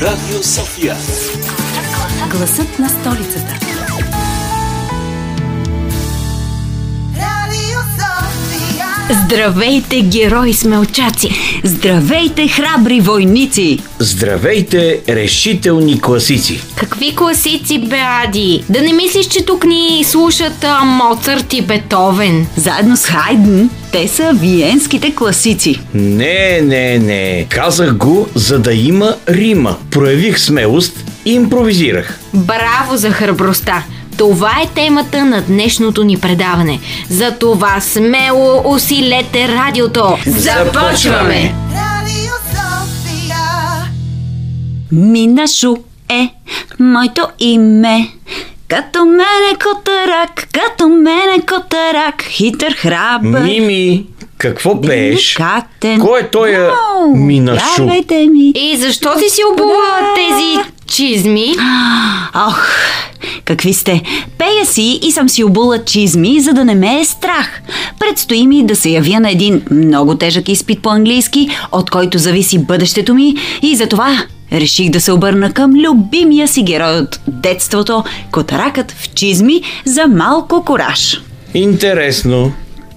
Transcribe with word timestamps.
Радио 0.00 0.42
София. 0.42 0.96
Гласът 2.30 2.78
на 2.78 2.88
столицата. 2.88 3.58
Здравейте, 9.10 10.00
герои 10.00 10.52
смелчаци! 10.52 11.28
Здравейте, 11.64 12.48
храбри 12.48 13.00
войници! 13.00 13.78
Здравейте, 13.98 15.00
решителни 15.08 16.00
класици! 16.00 16.60
Какви 16.76 17.14
класици, 17.14 17.78
бе, 17.78 18.00
Ади? 18.24 18.64
Да 18.68 18.80
не 18.82 18.92
мислиш, 18.92 19.26
че 19.26 19.44
тук 19.44 19.64
ни 19.64 20.04
слушат 20.04 20.64
а, 20.64 20.84
Моцарт 20.84 21.52
и 21.52 21.62
Бетовен? 21.62 22.46
Заедно 22.56 22.96
с 22.96 23.06
Хайден, 23.06 23.70
те 23.92 24.08
са 24.08 24.32
виенските 24.32 25.14
класици. 25.14 25.80
Не, 25.94 26.60
не, 26.60 26.98
не. 26.98 27.46
Казах 27.48 27.96
го, 27.96 28.28
за 28.34 28.58
да 28.58 28.72
има 28.72 29.14
рима. 29.28 29.76
Проявих 29.90 30.38
смелост 30.38 31.04
и 31.24 31.32
импровизирах. 31.32 32.18
Браво 32.34 32.96
за 32.96 33.10
храбростта! 33.10 33.84
Това 34.18 34.52
е 34.62 34.74
темата 34.74 35.24
на 35.24 35.42
днешното 35.42 36.04
ни 36.04 36.18
предаване. 36.18 36.80
За 37.08 37.30
това 37.38 37.80
смело 37.80 38.62
усилете 38.64 39.48
радиото. 39.48 40.18
Започваме! 40.26 41.54
Минашо 44.92 45.76
е 46.08 46.28
моето 46.80 47.26
име. 47.38 48.08
Като 48.68 49.04
мене 49.04 49.58
котарак, 49.62 50.48
като 50.52 50.88
мене 50.88 51.40
котарак, 51.48 52.22
хитър 52.22 52.72
храбър. 52.72 53.40
Мими, 53.40 54.06
какво 54.38 54.80
пееш? 54.80 55.34
Деликатен. 55.34 56.00
Кой 56.00 56.20
е 56.20 56.28
той 56.28 56.50
е 56.50 56.70
Минашу? 57.14 57.84
Ми. 57.84 58.52
И 58.54 58.76
защо 58.76 59.18
си 59.18 59.28
си 59.28 59.40
обула 59.52 60.14
тези 60.14 60.70
чизми? 60.86 61.54
Ох, 62.34 62.68
какви 63.44 63.72
сте! 63.72 64.02
Пея 64.38 64.66
си 64.66 65.00
и 65.02 65.12
съм 65.12 65.28
си 65.28 65.44
обула 65.44 65.84
чизми, 65.84 66.40
за 66.40 66.52
да 66.52 66.64
не 66.64 66.74
ме 66.74 67.00
е 67.00 67.04
страх. 67.04 67.62
Предстои 67.98 68.46
ми 68.46 68.66
да 68.66 68.76
се 68.76 68.90
явя 68.90 69.20
на 69.20 69.30
един 69.30 69.62
много 69.70 70.14
тежък 70.14 70.48
изпит 70.48 70.82
по 70.82 70.90
английски, 70.90 71.48
от 71.72 71.90
който 71.90 72.18
зависи 72.18 72.58
бъдещето 72.58 73.14
ми 73.14 73.34
и 73.62 73.76
затова 73.76 74.18
реших 74.52 74.90
да 74.90 75.00
се 75.00 75.12
обърна 75.12 75.52
към 75.52 75.74
любимия 75.74 76.48
си 76.48 76.62
герой 76.62 76.98
от 76.98 77.20
детството, 77.28 78.04
котаракът 78.32 78.92
в 78.92 79.14
чизми 79.14 79.62
за 79.84 80.06
малко 80.06 80.64
кораж. 80.64 81.22
Интересно. 81.54 82.52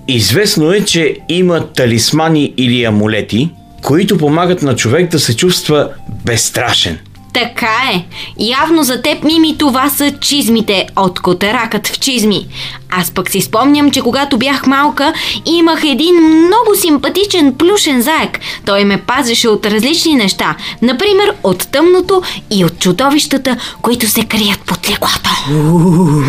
Известно 0.07 0.73
е, 0.73 0.81
че 0.81 1.17
има 1.29 1.67
талисмани 1.67 2.53
или 2.57 2.83
амулети, 2.83 3.49
които 3.81 4.17
помагат 4.17 4.61
на 4.61 4.75
човек 4.75 5.11
да 5.11 5.19
се 5.19 5.35
чувства 5.35 5.89
безстрашен. 6.25 6.97
Така 7.35 7.91
е. 7.93 8.05
Явно 8.39 8.83
за 8.83 9.01
теб, 9.01 9.23
Мими, 9.23 9.57
това 9.57 9.89
са 9.89 10.11
чизмите 10.11 10.87
от 10.95 11.19
котаракът 11.19 11.87
в 11.87 11.99
чизми. 11.99 12.47
Аз 12.89 13.11
пък 13.11 13.29
си 13.29 13.41
спомням, 13.41 13.91
че 13.91 14.01
когато 14.01 14.37
бях 14.37 14.67
малка, 14.67 15.13
имах 15.45 15.83
един 15.83 16.15
много 16.15 16.75
симпатичен 16.75 17.53
плюшен 17.53 18.01
заек. 18.01 18.39
Той 18.65 18.83
ме 18.83 19.01
пазеше 19.01 19.49
от 19.49 19.65
различни 19.65 20.15
неща. 20.15 20.55
Например, 20.81 21.33
от 21.43 21.67
тъмното 21.67 22.21
и 22.51 22.65
от 22.65 22.79
чудовищата, 22.79 23.57
които 23.81 24.07
се 24.07 24.25
крият 24.25 24.59
под 24.59 24.89
леглото. 24.89 25.29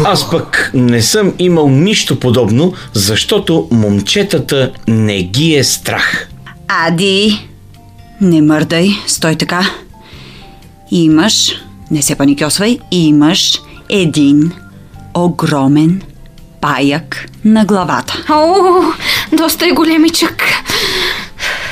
Аз 0.05 0.31
пък 0.31 0.71
не 0.75 1.03
съм 1.03 1.33
имал 1.39 1.69
нищо 1.69 2.21
подобно, 2.21 2.73
защото 2.93 3.69
момчетата 3.71 4.73
не 4.89 5.23
ги 5.23 5.55
е 5.55 5.65
страх. 5.65 6.29
Ади, 6.69 7.49
не 8.21 8.43
мърдай, 8.43 8.91
стой 9.07 9.37
така. 9.37 9.71
Имаш, 10.91 11.53
не 11.91 12.03
се 12.03 12.15
паникьосвай, 12.15 12.79
имаш 12.91 13.61
един 13.89 14.53
огромен 15.15 16.03
паяк 16.61 17.27
на 17.45 17.65
главата. 17.65 18.25
О, 18.31 18.55
доста 19.33 19.67
е 19.67 19.71
големичък. 19.71 20.43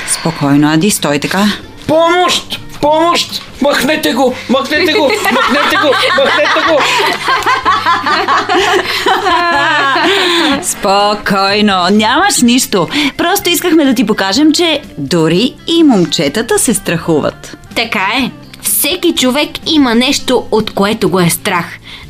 Спокойно, 0.07 0.73
Ади, 0.73 0.91
стой 0.91 1.19
така. 1.19 1.45
Помощ! 1.87 2.59
Помощ! 2.81 3.41
Махнете 3.61 4.13
го! 4.13 4.35
Махнете 4.49 4.93
го! 4.93 5.11
Махнете 5.29 5.75
го! 5.75 5.91
Махнете 6.17 6.59
го! 6.69 6.79
Спокойно, 10.63 11.87
нямаш 11.91 12.41
нищо. 12.41 12.87
Просто 13.17 13.49
искахме 13.49 13.85
да 13.85 13.93
ти 13.93 14.05
покажем, 14.05 14.53
че 14.53 14.81
дори 14.97 15.55
и 15.67 15.83
момчетата 15.83 16.59
се 16.59 16.73
страхуват. 16.73 17.57
Така 17.75 18.07
е. 18.17 18.44
Всеки 18.65 19.13
човек 19.15 19.49
има 19.65 19.95
нещо, 19.95 20.43
от 20.51 20.71
което 20.71 21.09
го 21.09 21.19
е 21.19 21.29
страх. 21.29 21.65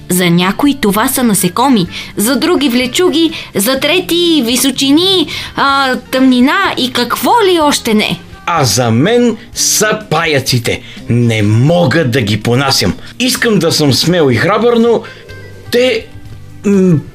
За 0.10 0.30
някои 0.30 0.76
това 0.82 1.08
са 1.08 1.24
насекоми, 1.24 1.88
за 2.18 2.36
други 2.36 2.70
влечуги, 2.70 3.32
за 3.56 3.80
трети 3.80 4.44
височини, 4.46 5.28
а, 5.56 5.96
тъмнина 5.96 6.74
и 6.78 6.94
какво 6.94 7.32
ли 7.32 7.60
още 7.62 7.94
не. 7.94 8.20
А 8.46 8.64
за 8.64 8.92
мен 8.92 9.38
са 9.54 10.00
паяците. 10.10 10.82
Не 11.10 11.42
мога 11.42 12.06
да 12.06 12.22
ги 12.22 12.44
понасям. 12.44 12.94
Искам 13.20 13.60
да 13.60 13.72
съм 13.72 13.94
смел 13.94 14.32
и 14.32 14.36
храбър, 14.36 14.74
но 14.74 15.02
те 15.72 16.06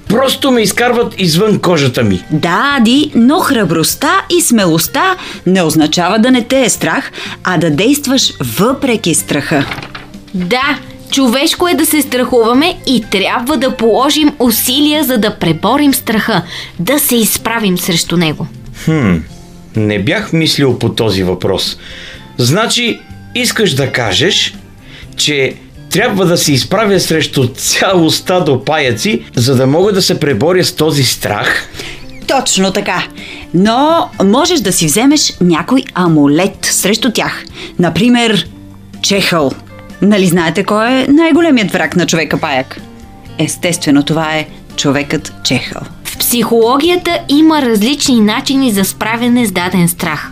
просто 0.08 0.50
ме 0.50 0.60
изкарват 0.60 1.14
извън 1.18 1.58
кожата 1.58 2.02
ми. 2.02 2.24
Да, 2.30 2.76
Ади, 2.78 3.10
но 3.14 3.38
храбростта 3.38 4.22
и 4.38 4.40
смелостта 4.40 5.16
не 5.46 5.62
означава 5.62 6.18
да 6.18 6.30
не 6.30 6.44
те 6.44 6.64
е 6.64 6.68
страх, 6.68 7.12
а 7.44 7.58
да 7.58 7.70
действаш 7.70 8.32
въпреки 8.40 9.14
страха. 9.14 9.66
Да, 10.34 10.78
човешко 11.10 11.68
е 11.68 11.74
да 11.74 11.86
се 11.86 12.02
страхуваме 12.02 12.78
и 12.86 13.04
трябва 13.10 13.56
да 13.56 13.76
положим 13.76 14.32
усилия, 14.38 15.04
за 15.04 15.18
да 15.18 15.34
преборим 15.34 15.94
страха, 15.94 16.42
да 16.78 16.98
се 16.98 17.16
изправим 17.16 17.78
срещу 17.78 18.16
него. 18.16 18.46
Хм, 18.84 19.16
не 19.76 19.98
бях 19.98 20.32
мислил 20.32 20.78
по 20.78 20.88
този 20.88 21.22
въпрос. 21.22 21.76
Значи, 22.38 23.00
искаш 23.34 23.74
да 23.74 23.92
кажеш, 23.92 24.54
че 25.16 25.54
трябва 25.90 26.26
да 26.26 26.38
се 26.38 26.52
изправя 26.52 27.00
срещу 27.00 27.48
цяло 27.48 28.10
стадо 28.10 28.64
паяци, 28.64 29.24
за 29.36 29.56
да 29.56 29.66
мога 29.66 29.92
да 29.92 30.02
се 30.02 30.20
преборя 30.20 30.64
с 30.64 30.72
този 30.72 31.04
страх? 31.04 31.68
Точно 32.26 32.72
така. 32.72 33.02
Но 33.54 34.08
можеш 34.24 34.60
да 34.60 34.72
си 34.72 34.86
вземеш 34.86 35.32
някой 35.40 35.84
амулет 35.94 36.58
срещу 36.62 37.12
тях. 37.12 37.44
Например, 37.78 38.48
чехъл. 39.02 39.52
Нали 40.02 40.26
знаете 40.26 40.64
кой 40.64 40.90
е 40.90 41.06
най-големият 41.08 41.70
враг 41.70 41.96
на 41.96 42.06
човека 42.06 42.40
паяк? 42.40 42.80
Естествено, 43.38 44.02
това 44.02 44.34
е 44.34 44.48
човекът 44.76 45.32
чехъл. 45.44 45.82
В 46.04 46.18
психологията 46.18 47.18
има 47.28 47.62
различни 47.62 48.20
начини 48.20 48.72
за 48.72 48.84
справяне 48.84 49.46
с 49.46 49.52
даден 49.52 49.88
страх. 49.88 50.30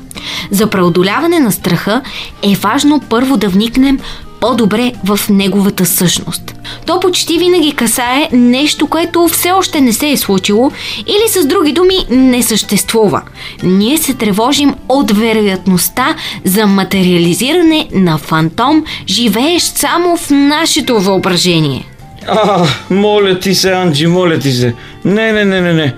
За 0.50 0.70
преодоляване 0.70 1.38
на 1.40 1.52
страха 1.52 2.02
е 2.42 2.54
важно 2.54 3.00
първо 3.08 3.36
да 3.36 3.48
вникнем 3.48 3.98
по-добре 4.40 4.92
в 5.04 5.20
неговата 5.30 5.86
същност. 5.86 6.54
То 6.86 7.00
почти 7.00 7.38
винаги 7.38 7.72
касае 7.72 8.28
нещо, 8.32 8.86
което 8.86 9.28
все 9.28 9.50
още 9.50 9.80
не 9.80 9.92
се 9.92 10.10
е 10.10 10.16
случило 10.16 10.72
или 11.06 11.28
с 11.28 11.46
други 11.46 11.72
думи 11.72 12.06
не 12.10 12.42
съществува. 12.42 13.22
Ние 13.62 13.98
се 13.98 14.14
тревожим 14.14 14.74
от 14.88 15.10
вероятността 15.10 16.14
за 16.44 16.66
материализиране 16.66 17.88
на 17.92 18.18
фантом, 18.18 18.84
живеещ 19.08 19.76
само 19.76 20.16
в 20.16 20.30
нашето 20.30 21.00
въображение. 21.00 21.84
А, 22.26 22.66
моля 22.90 23.38
ти 23.38 23.54
се, 23.54 23.72
Анджи, 23.72 24.06
моля 24.06 24.38
ти 24.38 24.52
се. 24.52 24.74
Не, 25.04 25.32
не, 25.32 25.44
не, 25.44 25.60
не, 25.60 25.72
не. 25.72 25.94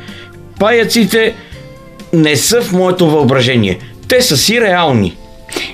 Паяците 0.59 1.35
не 2.13 2.37
са 2.37 2.63
в 2.63 2.73
моето 2.73 3.11
въображение. 3.11 3.79
Те 4.09 4.23
са 4.23 4.37
си 4.37 4.61
реални. 4.61 5.17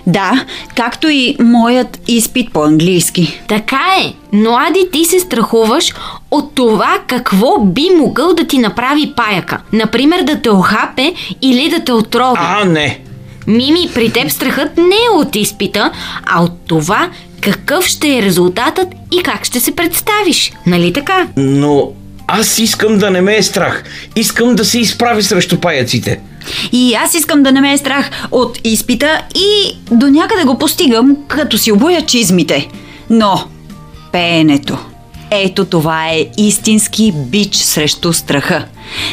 Да, 0.07 0.45
както 0.75 1.09
и 1.09 1.37
моят 1.41 1.99
изпит 2.09 2.53
по 2.53 2.63
английски. 2.63 3.41
Така 3.49 3.81
е, 4.01 4.13
но 4.33 4.57
Ади 4.57 4.89
ти 4.93 5.05
се 5.05 5.21
страхуваш 5.21 5.95
от 6.31 6.55
това 6.55 6.99
какво 7.07 7.61
би 7.61 7.91
могъл 7.97 8.35
да 8.35 8.47
ти 8.47 8.59
направи 8.59 9.13
паяка. 9.17 9.59
Например 9.73 10.23
да 10.23 10.41
те 10.43 10.51
охапе 10.51 11.15
или 11.43 11.69
да 11.69 11.85
те 11.85 11.93
отрови. 11.93 12.41
А, 12.43 12.65
не. 12.65 13.01
Мими, 13.47 13.91
при 13.95 14.11
теб 14.11 14.31
страхът 14.31 14.77
не 14.77 14.85
е 14.85 15.15
от 15.15 15.37
изпита, 15.37 15.91
а 16.27 16.43
от 16.43 16.53
това 16.67 17.11
какъв 17.41 17.87
ще 17.87 18.19
е 18.19 18.23
резултатът 18.23 18.89
и 19.13 19.23
как 19.23 19.45
ще 19.45 19.61
се 19.61 19.77
представиш. 19.77 20.53
Нали 20.67 20.93
така? 20.93 21.27
Но 21.37 21.93
аз 22.29 22.59
искам 22.59 22.99
да 22.99 23.11
не 23.11 23.21
ме 23.21 23.37
е 23.37 23.43
страх. 23.43 23.85
Искам 24.17 24.55
да 24.55 24.65
се 24.65 24.79
изправи 24.79 25.23
срещу 25.23 25.61
паяците. 25.61 26.21
И 26.73 26.95
аз 26.95 27.15
искам 27.15 27.43
да 27.43 27.53
не 27.53 27.61
ме 27.61 27.73
е 27.73 27.79
страх 27.79 28.11
от 28.31 28.59
изпита 28.65 29.23
и 29.35 29.77
до 29.91 30.07
някъде 30.07 30.45
го 30.45 30.59
постигам, 30.59 31.17
като 31.29 31.59
си 31.59 31.73
обоя 31.73 32.03
чизмите. 32.07 32.69
Но 33.11 33.45
пеенето. 34.13 34.79
Ето 35.31 35.65
това 35.65 36.09
е 36.09 36.27
истински 36.37 37.13
бич 37.13 37.55
срещу 37.57 38.13
страха. 38.13 38.65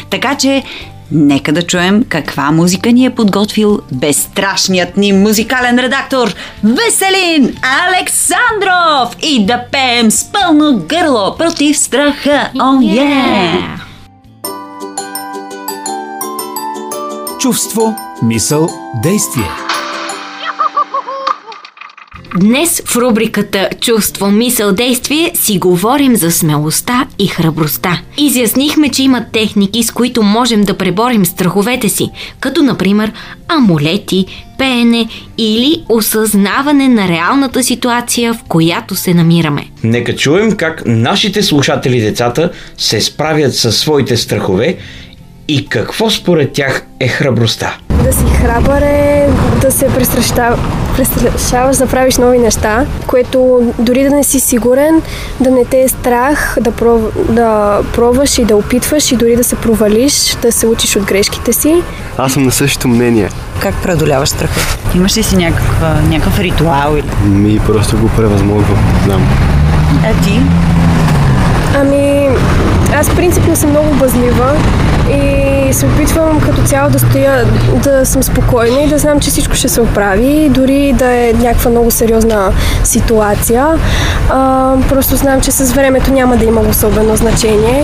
Така 0.10 0.36
че 0.38 0.64
Нека 1.16 1.52
да 1.54 1.62
чуем 1.62 2.04
каква 2.10 2.52
музика 2.52 2.92
ни 2.92 3.06
е 3.06 3.16
подготвил 3.16 3.80
безстрашният 3.92 4.98
ни 4.98 5.14
музикален 5.14 5.80
редактор 5.80 6.34
Веселин 6.64 7.58
Александров 7.88 9.18
и 9.22 9.46
да 9.46 9.64
пеем 9.72 10.12
с 10.12 10.32
пълно 10.32 10.84
гърло 10.88 11.36
против 11.38 11.78
страха. 11.78 12.50
О, 12.56 12.60
oh, 12.60 13.00
yeah! 13.00 13.83
Чувство, 17.44 17.96
мисъл, 18.22 18.70
действие. 19.04 19.50
Днес 22.40 22.82
в 22.86 22.96
рубриката 22.96 23.70
Чувство, 23.82 24.32
мисъл, 24.32 24.72
действие 24.72 25.32
си 25.34 25.60
говорим 25.60 26.16
за 26.16 26.32
смелостта 26.32 27.08
и 27.20 27.28
храбростта. 27.28 28.02
Изяснихме, 28.18 28.90
че 28.90 29.04
има 29.04 29.26
техники, 29.34 29.84
с 29.84 29.92
които 29.92 30.24
можем 30.24 30.62
да 30.62 30.78
преборим 30.78 31.26
страховете 31.26 31.90
си, 31.90 32.10
като 32.40 32.64
например 32.64 33.12
амулети, 33.48 34.26
пеене 34.58 35.08
или 35.38 35.84
осъзнаване 35.90 36.88
на 36.88 37.08
реалната 37.08 37.64
ситуация, 37.64 38.34
в 38.34 38.44
която 38.48 38.96
се 38.96 39.14
намираме. 39.14 39.66
Нека 39.84 40.16
чуем 40.16 40.52
как 40.52 40.84
нашите 40.86 41.44
слушатели 41.44 42.02
децата 42.02 42.52
се 42.78 43.02
справят 43.02 43.56
със 43.56 43.78
своите 43.78 44.18
страхове 44.18 44.78
и 45.48 45.68
какво 45.70 46.10
според 46.10 46.54
тях 46.54 46.86
е 47.00 47.08
храбростта. 47.08 47.78
Да 48.04 48.14
си 48.14 48.26
храбър 48.26 48.82
е 48.82 49.28
да 49.62 49.72
се 49.72 49.88
престрашаваш 50.98 51.78
да 51.78 51.88
правиш 51.88 52.18
нови 52.18 52.38
неща, 52.38 52.86
което 53.08 53.62
дори 53.80 54.04
да 54.04 54.10
не 54.10 54.24
си 54.24 54.40
сигурен, 54.40 55.02
да 55.40 55.52
не 55.52 55.66
те 55.66 55.82
е 55.82 55.88
страх 55.88 56.58
да, 56.62 56.72
пров... 56.72 57.02
да 57.30 57.80
пробваш 57.94 58.38
и 58.38 58.46
да 58.46 58.56
опитваш 58.56 59.12
и 59.12 59.16
дори 59.16 59.36
да 59.36 59.44
се 59.44 59.56
провалиш, 59.56 60.38
да 60.42 60.52
се 60.52 60.68
учиш 60.68 60.96
от 60.96 61.04
грешките 61.04 61.54
си. 61.54 61.84
Аз 62.18 62.34
съм 62.34 62.44
на 62.44 62.52
същото 62.52 62.88
мнение. 62.88 63.30
Как 63.60 63.76
преодоляваш 63.84 64.30
страха? 64.30 64.60
Имаш 64.96 65.18
ли 65.18 65.24
си 65.24 65.36
някаква, 65.36 65.94
някакъв 66.10 66.40
ритуал 66.40 66.96
или? 66.96 67.30
Ми 67.30 67.60
просто 67.60 67.98
го 67.98 68.10
превъзмогвам, 68.10 68.80
знам. 69.06 69.28
А 70.06 70.24
ти? 70.24 70.42
Ами, 71.76 72.23
аз 72.94 73.16
принципно 73.16 73.56
съм 73.56 73.70
много 73.70 73.96
базлива 73.96 74.52
и 75.12 75.74
се 75.74 75.86
опитвам 75.86 76.42
като 76.42 76.64
цяло 76.64 76.90
да 76.90 77.00
стоя, 77.00 77.46
да 77.84 78.06
съм 78.06 78.24
спокойна 78.24 78.82
и 78.82 78.88
да 78.88 78.98
знам, 78.98 79.20
че 79.20 79.30
всичко 79.30 79.56
ще 79.56 79.70
се 79.70 79.82
оправи, 79.82 80.50
дори 80.50 80.94
да 80.94 81.12
е 81.12 81.34
някаква 81.34 81.72
много 81.72 81.92
сериозна 81.92 82.54
ситуация. 82.84 83.68
А, 84.30 84.76
просто 84.90 85.16
знам, 85.16 85.42
че 85.42 85.52
с 85.52 85.74
времето 85.74 86.12
няма 86.12 86.38
да 86.38 86.46
има 86.46 86.62
особено 86.62 87.16
значение. 87.16 87.84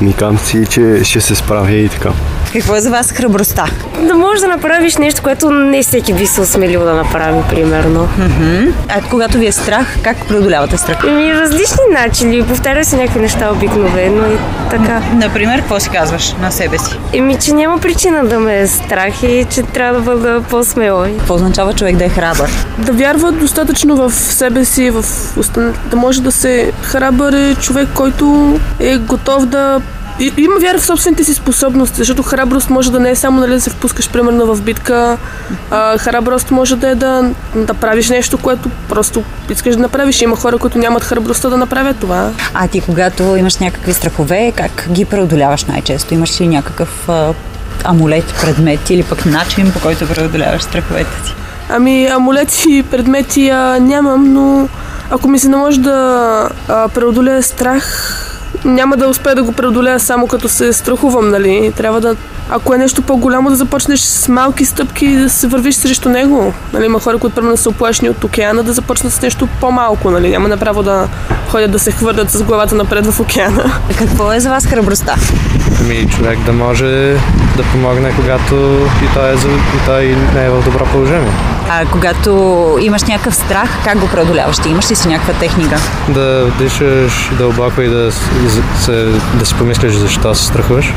Никам 0.00 0.38
си, 0.38 0.66
че 0.66 1.04
ще 1.04 1.20
се 1.20 1.34
справя 1.34 1.72
и 1.72 1.88
така. 1.88 2.10
Какво 2.56 2.76
е 2.76 2.80
за 2.80 2.90
вас 2.90 3.12
храбростта? 3.12 3.64
Да 4.02 4.14
можеш 4.14 4.40
да 4.40 4.48
направиш 4.48 4.96
нещо, 4.96 5.22
което 5.22 5.50
не 5.50 5.82
всеки 5.82 6.12
би 6.12 6.26
се 6.26 6.40
осмелил 6.40 6.84
да 6.84 6.94
направи, 6.94 7.40
примерно. 7.50 8.08
Mm-hmm. 8.18 8.72
А 8.88 9.02
когато 9.10 9.38
ви 9.38 9.46
е 9.46 9.52
страх, 9.52 9.86
как 10.02 10.16
преодолявате 10.28 10.76
страх? 10.76 11.04
Еми, 11.08 11.34
различни 11.34 11.82
начини. 11.92 12.42
Повтаря 12.42 12.84
се 12.84 12.96
някакви 12.96 13.20
неща 13.20 13.52
обикновено 13.52 14.22
и 14.32 14.36
така. 14.70 15.02
Например, 15.14 15.58
какво 15.58 15.80
си 15.80 15.90
казваш 15.90 16.32
на 16.32 16.52
себе 16.52 16.78
си? 16.78 16.98
Еми, 17.12 17.36
че 17.38 17.52
няма 17.52 17.78
причина 17.78 18.24
да 18.24 18.40
ме 18.40 18.60
е 18.60 18.66
страх 18.66 19.22
и 19.22 19.46
че 19.50 19.62
трябва 19.62 20.00
да 20.00 20.04
бъда 20.04 20.42
по-смела. 20.50 21.08
Какво 21.18 21.34
означава 21.34 21.74
човек 21.74 21.96
да 21.96 22.04
е 22.04 22.08
храбър? 22.08 22.50
Да 22.78 22.92
вярва 22.92 23.32
достатъчно 23.32 23.96
в 23.96 24.14
себе 24.14 24.64
си, 24.64 24.90
в 24.90 25.04
да 25.90 25.96
може 25.96 26.22
да 26.22 26.32
се 26.32 26.72
храбър 26.82 27.32
е 27.32 27.54
човек, 27.54 27.88
който 27.94 28.58
е 28.80 28.96
готов 28.96 29.46
да 29.46 29.80
и, 30.20 30.32
има 30.36 30.54
вяра 30.60 30.78
в 30.78 30.84
собствените 30.84 31.24
си 31.24 31.34
способности, 31.34 31.96
защото 31.96 32.22
храброст 32.22 32.70
може 32.70 32.92
да 32.92 33.00
не 33.00 33.10
е 33.10 33.14
само 33.14 33.40
нали, 33.40 33.52
да 33.52 33.60
се 33.60 33.70
впускаш 33.70 34.10
примерно 34.10 34.54
в 34.54 34.62
битка. 34.62 35.18
А, 35.70 35.98
храброст 35.98 36.50
може 36.50 36.76
да 36.76 36.88
е 36.88 36.94
да, 36.94 37.30
да 37.54 37.74
правиш 37.74 38.08
нещо, 38.08 38.38
което 38.38 38.70
просто 38.88 39.22
искаш 39.50 39.76
да 39.76 39.82
направиш. 39.82 40.22
Има 40.22 40.36
хора, 40.36 40.58
които 40.58 40.78
нямат 40.78 41.04
храбростта 41.04 41.48
да 41.48 41.56
направят 41.56 41.96
това. 41.96 42.30
А 42.54 42.68
ти, 42.68 42.80
когато 42.80 43.36
имаш 43.36 43.56
някакви 43.56 43.92
страхове, 43.92 44.52
как 44.56 44.86
ги 44.90 45.04
преодоляваш 45.04 45.64
най-често? 45.64 46.14
Имаш 46.14 46.40
ли 46.40 46.48
някакъв 46.48 47.08
а, 47.08 47.32
амулет, 47.84 48.34
предмет 48.40 48.90
или 48.90 49.02
пък 49.02 49.26
начин, 49.26 49.72
по 49.72 49.80
който 49.80 50.08
преодоляваш 50.08 50.62
страховете 50.62 51.26
си? 51.26 51.34
Ами, 51.68 52.06
амулети, 52.06 52.84
предмети 52.90 53.48
а, 53.48 53.78
нямам, 53.80 54.32
но 54.32 54.68
ако 55.10 55.28
ми 55.28 55.38
се 55.38 55.48
не 55.48 55.56
може 55.56 55.80
да 55.80 56.48
а, 56.68 56.88
преодолея 56.88 57.42
страх, 57.42 58.22
няма 58.66 58.96
да 58.96 59.08
успея 59.08 59.34
да 59.34 59.42
го 59.42 59.52
преодолея 59.52 60.00
само 60.00 60.26
като 60.26 60.48
се 60.48 60.72
страхувам, 60.72 61.30
нали? 61.30 61.72
Трябва 61.76 62.00
да, 62.00 62.16
ако 62.50 62.74
е 62.74 62.78
нещо 62.78 63.02
по-голямо, 63.02 63.50
да 63.50 63.56
започнеш 63.56 64.00
с 64.00 64.28
малки 64.28 64.64
стъпки 64.64 65.06
и 65.06 65.16
да 65.16 65.30
се 65.30 65.46
вървиш 65.46 65.74
срещу 65.74 66.08
него. 66.08 66.52
Нали? 66.72 66.84
Има 66.84 67.00
хора, 67.00 67.18
които 67.18 67.34
първо 67.34 67.56
са 67.56 67.68
оплашни 67.68 68.10
от 68.10 68.24
океана, 68.24 68.62
да 68.62 68.72
започнат 68.72 69.12
с 69.12 69.22
нещо 69.22 69.48
по-малко, 69.60 70.10
нали? 70.10 70.30
Няма 70.30 70.48
направо 70.48 70.82
да 70.82 71.08
ходят 71.50 71.70
да 71.70 71.78
се 71.78 71.92
хвърлят 71.92 72.30
с 72.30 72.42
главата 72.42 72.74
напред 72.74 73.06
в 73.06 73.20
океана. 73.20 73.80
Какво 73.98 74.32
е 74.32 74.40
за 74.40 74.50
вас 74.50 74.66
храбростта? 74.66 75.14
Ами 75.80 76.08
човек 76.08 76.38
да 76.46 76.52
може 76.52 77.16
да 77.56 77.62
помогне, 77.72 78.12
когато 78.16 78.54
и 79.04 79.14
той, 79.14 79.30
е, 79.30 79.34
и 79.34 79.86
той 79.86 80.04
не 80.34 80.46
е 80.46 80.50
в 80.50 80.64
добро 80.64 80.84
положение. 80.84 81.32
А 81.68 81.86
когато 81.86 82.30
имаш 82.80 83.02
някакъв 83.02 83.34
страх, 83.34 83.70
как 83.84 83.98
го 83.98 84.08
преодоляваш? 84.08 84.58
Ти 84.58 84.68
имаш 84.68 84.90
ли 84.90 84.94
си 84.94 85.08
някаква 85.08 85.34
техника? 85.34 85.76
Да 86.08 86.50
дишаш 86.58 87.30
дълбоко 87.38 87.80
и 87.80 87.88
да, 87.88 88.12
се, 88.80 89.12
да 89.34 89.46
си 89.46 89.54
помислиш 89.54 89.94
защо 89.94 90.34
се 90.34 90.44
страхуваш. 90.44 90.92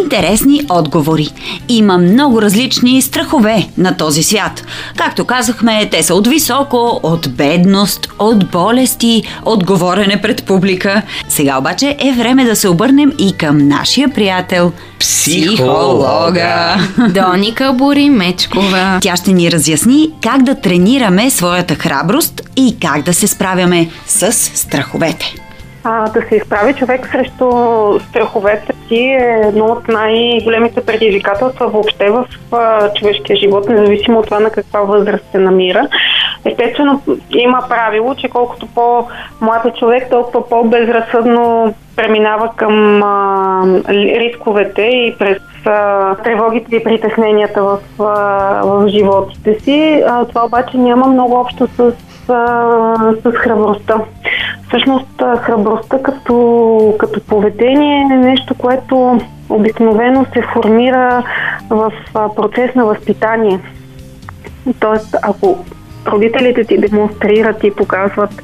Интересни 0.00 0.60
отговори. 0.70 1.28
Има 1.68 1.98
много 1.98 2.42
различни 2.42 3.02
страхове 3.02 3.68
на 3.78 3.96
този 3.96 4.22
свят. 4.22 4.64
Както 4.96 5.24
казахме, 5.24 5.88
те 5.90 6.02
са 6.02 6.14
от 6.14 6.26
високо, 6.26 7.00
от 7.02 7.30
бедност, 7.30 8.08
от 8.18 8.50
болести, 8.50 9.22
от 9.44 9.64
говорене 9.64 10.20
пред 10.22 10.44
публика. 10.44 11.02
Сега 11.28 11.58
обаче 11.58 11.96
е 12.00 12.12
време 12.12 12.44
да 12.44 12.56
се 12.56 12.68
обърнем 12.68 13.12
и 13.18 13.32
към 13.32 13.68
нашия 13.68 14.08
приятел 14.08 14.72
психолога. 15.00 16.76
Доника 17.08 17.72
Боримечкова. 17.72 18.98
Тя 19.02 19.16
ще 19.16 19.32
ни 19.32 19.52
разясни 19.52 20.10
как 20.22 20.42
да 20.42 20.60
тренираме 20.60 21.30
своята 21.30 21.74
храброст 21.74 22.42
и 22.56 22.76
как 22.80 23.02
да 23.02 23.14
се 23.14 23.26
справяме 23.26 23.90
с 24.06 24.32
страховете 24.32 25.34
а, 25.84 26.08
да 26.10 26.22
се 26.28 26.36
изправи 26.36 26.74
човек 26.74 27.08
срещу 27.12 27.50
страховете 28.08 28.72
си 28.88 28.96
е 28.96 29.40
едно 29.44 29.64
от 29.64 29.88
най-големите 29.88 30.86
предизвикателства 30.86 31.68
въобще 31.68 32.10
в 32.10 32.26
а, 32.52 32.92
човешкия 32.92 33.36
живот, 33.36 33.68
независимо 33.68 34.18
от 34.18 34.24
това 34.24 34.40
на 34.40 34.50
каква 34.50 34.80
възраст 34.80 35.24
се 35.32 35.38
намира. 35.38 35.88
Естествено, 36.44 37.02
има 37.30 37.64
правило, 37.68 38.14
че 38.14 38.28
колкото 38.28 38.66
по-млад 38.66 39.64
е 39.64 39.78
човек, 39.78 40.10
толкова 40.10 40.48
по-безразсъдно 40.48 41.74
преминава 41.96 42.52
към 42.56 43.02
а, 43.02 43.64
рисковете 43.88 44.82
и 44.82 45.14
през 45.18 45.38
а, 45.66 46.14
тревогите 46.14 46.76
и 46.76 46.84
притесненията 46.84 47.62
в, 47.62 47.78
а, 47.98 48.04
в 48.64 48.88
животите 48.88 49.60
си. 49.60 50.02
А, 50.08 50.24
това 50.24 50.44
обаче 50.44 50.76
няма 50.76 51.06
много 51.06 51.34
общо 51.34 51.66
с 51.66 51.92
с 52.26 53.32
храбростта. 53.34 53.94
Всъщност 54.68 55.22
храбростта 55.40 56.02
като, 56.02 56.94
като 56.98 57.20
поведение 57.20 58.06
е 58.12 58.16
нещо, 58.16 58.54
което 58.54 59.20
обикновено 59.48 60.26
се 60.32 60.42
формира 60.52 61.22
в 61.70 61.92
процес 62.36 62.74
на 62.74 62.84
възпитание. 62.84 63.60
Тоест, 64.80 65.16
ако 65.22 65.64
родителите 66.06 66.64
ти 66.64 66.78
демонстрират 66.78 67.64
и 67.64 67.70
показват 67.70 68.42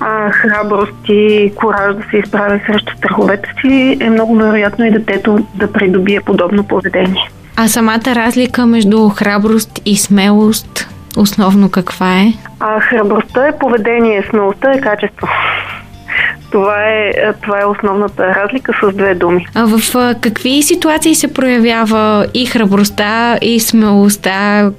а, 0.00 0.30
храброст 0.30 1.08
и 1.08 1.52
кораж 1.56 1.96
да 1.96 2.02
се 2.10 2.16
изправя 2.16 2.60
срещу 2.66 2.92
страховете 2.96 3.48
си, 3.60 3.96
е 4.00 4.10
много 4.10 4.34
вероятно 4.34 4.84
и 4.84 4.90
детето 4.90 5.38
да 5.54 5.72
придобие 5.72 6.20
подобно 6.20 6.64
поведение. 6.64 7.30
А 7.56 7.68
самата 7.68 8.14
разлика 8.14 8.66
между 8.66 9.08
храброст 9.08 9.80
и 9.84 9.96
смелост 9.96 10.88
основно 11.18 11.70
каква 11.70 12.20
е? 12.20 12.32
А, 12.60 12.80
храбростта 12.80 13.48
е 13.48 13.58
поведение, 13.58 14.24
смелостта 14.30 14.72
е 14.72 14.80
качество. 14.80 15.28
Това 16.50 16.84
е, 16.84 17.12
това 17.42 17.60
е 17.60 17.64
основната 17.64 18.34
разлика 18.34 18.72
с 18.82 18.96
две 18.96 19.14
думи. 19.14 19.46
А 19.54 19.64
в 19.66 20.14
какви 20.20 20.62
ситуации 20.62 21.14
се 21.14 21.34
проявява 21.34 22.26
и 22.34 22.46
храбростта, 22.46 23.38
и 23.42 23.60
смелостта, 23.60 24.70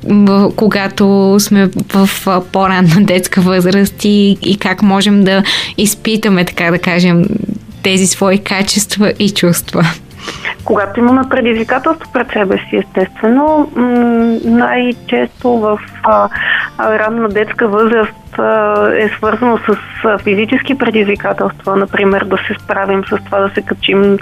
когато 0.56 1.36
сме 1.40 1.70
в 1.94 2.10
по-ранна 2.52 2.96
детска 3.00 3.42
възраст 3.42 4.06
и, 4.06 4.38
и 4.42 4.58
как 4.58 4.82
можем 4.82 5.24
да 5.24 5.44
изпитаме, 5.78 6.46
така 6.46 6.72
да 6.72 6.80
кажем, 6.80 7.26
тези 7.84 8.08
свои 8.08 8.38
качества 8.38 9.14
и 9.20 9.30
чувства? 9.30 9.86
Когато 10.66 11.00
имаме 11.00 11.22
предизвикателство 11.30 12.12
пред 12.14 12.32
себе 12.32 12.58
си, 12.58 12.76
естествено, 12.78 13.72
най-често 14.46 15.50
в 15.50 15.80
а, 16.04 16.30
ранна 16.80 17.30
детска 17.30 17.68
възраст 17.68 18.29
е 18.98 19.10
свързано 19.18 19.58
с 19.58 19.78
физически 20.24 20.78
предизвикателства, 20.78 21.76
например 21.76 22.24
да 22.24 22.38
се 22.38 22.64
справим 22.64 23.04
с 23.06 23.18
това 23.26 23.40
да 23.40 23.50
се 23.50 23.62
качим 23.62 24.18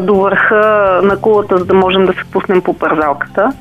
до 0.00 0.14
върха 0.14 1.00
на 1.02 1.20
кулата, 1.20 1.58
за 1.58 1.64
да 1.64 1.74
можем 1.74 2.06
да 2.06 2.12
се 2.12 2.24
пуснем 2.32 2.62
по 2.62 2.78
парзалката. 2.78 3.52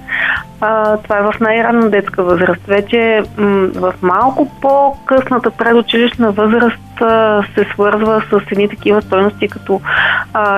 А, 0.61 0.97
това 0.97 1.17
е 1.17 1.23
в 1.23 1.33
най-ранна 1.39 1.89
детска 1.89 2.23
възраст. 2.23 2.61
Вече 2.67 3.23
в 3.75 3.93
малко 4.01 4.51
по-късната 4.61 5.51
предучилищна 5.51 6.31
възраст 6.31 6.79
се 7.55 7.65
свързва 7.73 8.23
с 8.29 8.51
едни 8.51 8.69
такива 8.69 9.01
стойности 9.01 9.47
като 9.47 9.81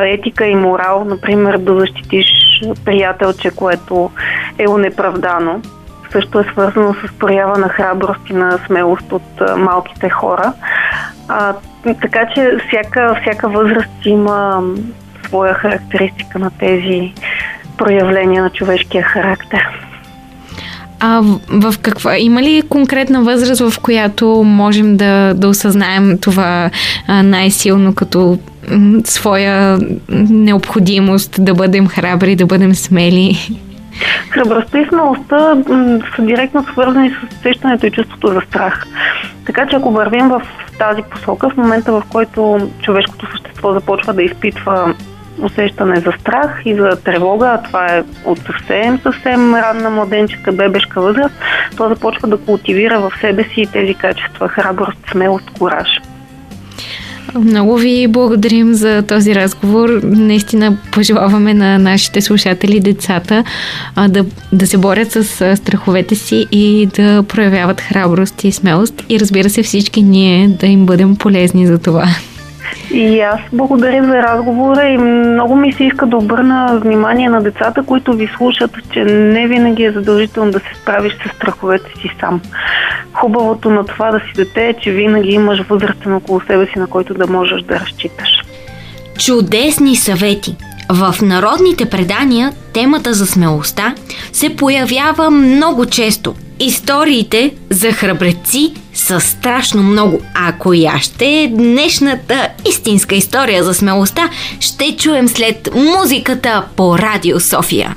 етика 0.02 0.46
и 0.46 0.56
морал, 0.56 1.06
например 1.06 1.58
да 1.58 1.80
защитиш 1.80 2.28
приятелче, 2.86 3.52
което 3.56 4.12
е 4.60 4.68
унеправдано. 4.68 5.62
Също 6.16 6.40
е 6.40 6.44
свързано 6.52 6.94
с 6.94 7.20
проява 7.20 7.58
на 7.58 7.70
храброст 7.70 8.30
и 8.30 8.34
на 8.34 8.60
смелост 8.68 9.12
от 9.12 9.58
малките 9.58 10.10
хора. 10.10 10.54
А, 11.28 11.54
така 12.02 12.28
че 12.36 12.58
всяка, 12.68 13.18
всяка 13.22 13.50
възраст 13.50 14.06
има 14.06 14.64
своя 15.28 15.54
характеристика 15.54 16.40
на 16.40 16.52
тези 16.60 17.14
проявления 17.78 18.44
на 18.44 18.50
човешкия 18.50 19.04
характер. 19.04 19.62
А 21.00 21.22
в, 21.50 21.74
каква? 21.82 22.18
Има 22.18 22.42
ли 22.42 22.64
конкретна 22.70 23.24
възраст, 23.24 23.72
в 23.72 23.80
която 23.82 24.44
можем 24.46 24.98
да, 24.98 25.34
да 25.34 25.48
осъзнаем 25.48 26.18
това 26.22 26.70
а, 27.08 27.24
най-силно 27.24 27.96
като 27.96 28.40
своя 29.06 29.80
необходимост 30.30 31.36
да 31.40 31.54
бъдем 31.54 31.88
храбри, 31.88 32.36
да 32.36 32.46
бъдем 32.46 32.76
смели? 32.76 33.38
Храбростта 34.30 34.80
и 34.80 34.86
смелостта 34.86 35.56
са 36.16 36.22
директно 36.22 36.64
свързани 36.64 37.10
с 37.10 37.34
усещането 37.34 37.86
и 37.86 37.92
чувството 37.92 38.28
за 38.28 38.42
страх. 38.42 38.86
Така 39.46 39.68
че 39.68 39.76
ако 39.76 39.92
вървим 39.92 40.30
в 40.30 40.42
тази 40.78 41.02
посока, 41.02 41.50
в 41.50 41.58
момента 41.58 41.92
в 41.92 42.04
който 42.12 42.70
човешкото 42.82 43.32
същество 43.32 43.74
започва 43.74 44.14
да 44.14 44.24
изпитва 44.24 44.96
усещане 45.42 46.00
за 46.00 46.12
страх 46.20 46.62
и 46.66 46.76
за 46.76 46.90
тревога, 47.04 47.48
а 47.48 47.64
това 47.64 47.86
е 47.86 48.04
от 48.26 48.40
съвсем, 48.40 49.00
съвсем 49.04 49.56
ранна 49.56 49.90
младенческа 49.90 50.52
бебешка 50.52 51.02
възраст, 51.02 51.36
то 51.78 51.90
започва 51.90 52.28
да 52.28 52.38
култивира 52.38 53.00
в 53.00 53.12
себе 53.22 53.44
си 53.44 53.66
тези 53.74 53.94
качества 53.94 54.48
храброст, 54.48 54.98
смелост, 55.12 55.52
кораж. 55.60 55.88
Много 57.40 57.78
ви 57.78 58.08
благодарим 58.08 58.74
за 58.74 59.02
този 59.02 59.36
разговор. 59.36 59.90
Наистина 60.04 60.78
пожелаваме 60.92 61.54
на 61.54 61.78
нашите 61.78 62.22
слушатели, 62.22 62.80
децата, 62.80 63.44
да, 64.08 64.26
да 64.54 64.68
се 64.68 64.78
борят 64.78 65.12
с 65.12 65.24
страховете 65.58 66.16
си 66.16 66.46
и 66.52 66.86
да 66.96 67.24
проявяват 67.24 67.82
храброст 67.82 68.44
и 68.44 68.52
смелост. 68.52 69.04
И 69.10 69.20
разбира 69.20 69.50
се, 69.50 69.64
всички 69.64 70.02
ние 70.02 70.48
да 70.48 70.68
им 70.68 70.86
бъдем 70.86 71.16
полезни 71.16 71.68
за 71.68 71.78
това. 71.78 72.08
И 72.92 73.22
аз 73.22 73.40
благодаря 73.54 74.04
за 74.04 74.14
разговора 74.14 74.84
и 74.84 74.98
много 74.98 75.56
ми 75.56 75.74
се 75.74 75.84
иска 75.84 76.06
да 76.06 76.18
обърна 76.18 76.80
внимание 76.84 77.30
на 77.30 77.42
децата, 77.42 77.84
които 77.84 78.14
ви 78.14 78.30
слушат, 78.38 78.72
че 78.94 79.06
не 79.06 79.48
винаги 79.48 79.84
е 79.84 79.92
задължително 79.92 80.52
да 80.52 80.60
се 80.60 80.82
справиш 80.82 81.14
с 81.14 81.36
страховете 81.36 81.92
си 82.02 82.12
сам. 82.20 82.42
Хубавото 83.14 83.70
на 83.70 83.86
това 83.86 84.12
да 84.12 84.20
си 84.20 84.34
дете 84.36 84.68
е, 84.68 84.74
че 84.74 84.92
винаги 84.92 85.30
имаш 85.30 85.62
възрастен 85.62 86.14
около 86.14 86.42
себе 86.42 86.66
си, 86.66 86.80
на 86.80 86.88
който 86.88 87.14
да 87.14 87.28
можеш 87.28 87.62
да 87.62 87.80
разчиташ. 87.80 88.30
Чудесни 89.20 89.96
съвети! 89.96 90.56
В 90.90 91.16
народните 91.22 91.90
предания 91.90 92.52
темата 92.74 93.14
за 93.14 93.26
смелостта 93.26 93.96
се 94.32 94.56
появява 94.56 95.32
много 95.32 95.86
често. 95.86 96.36
Историите 96.60 97.56
за 97.70 97.92
храбреци 97.92 98.74
са 98.94 99.20
страшно 99.20 99.84
много. 99.84 100.22
А 100.34 100.54
коя 100.54 101.00
ще 101.00 101.26
е 101.26 101.48
днешната 101.48 102.50
истинска 102.70 103.16
история 103.16 103.64
за 103.64 103.74
смелостта, 103.74 104.30
ще 104.60 104.98
чуем 104.98 105.28
след 105.28 105.70
музиката 105.76 106.66
по 106.76 107.00
Радио 107.00 107.40
София. 107.40 107.96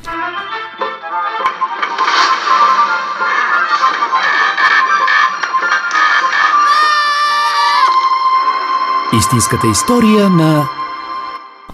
Истинската 9.19 9.67
история 9.73 10.31
на 10.31 10.69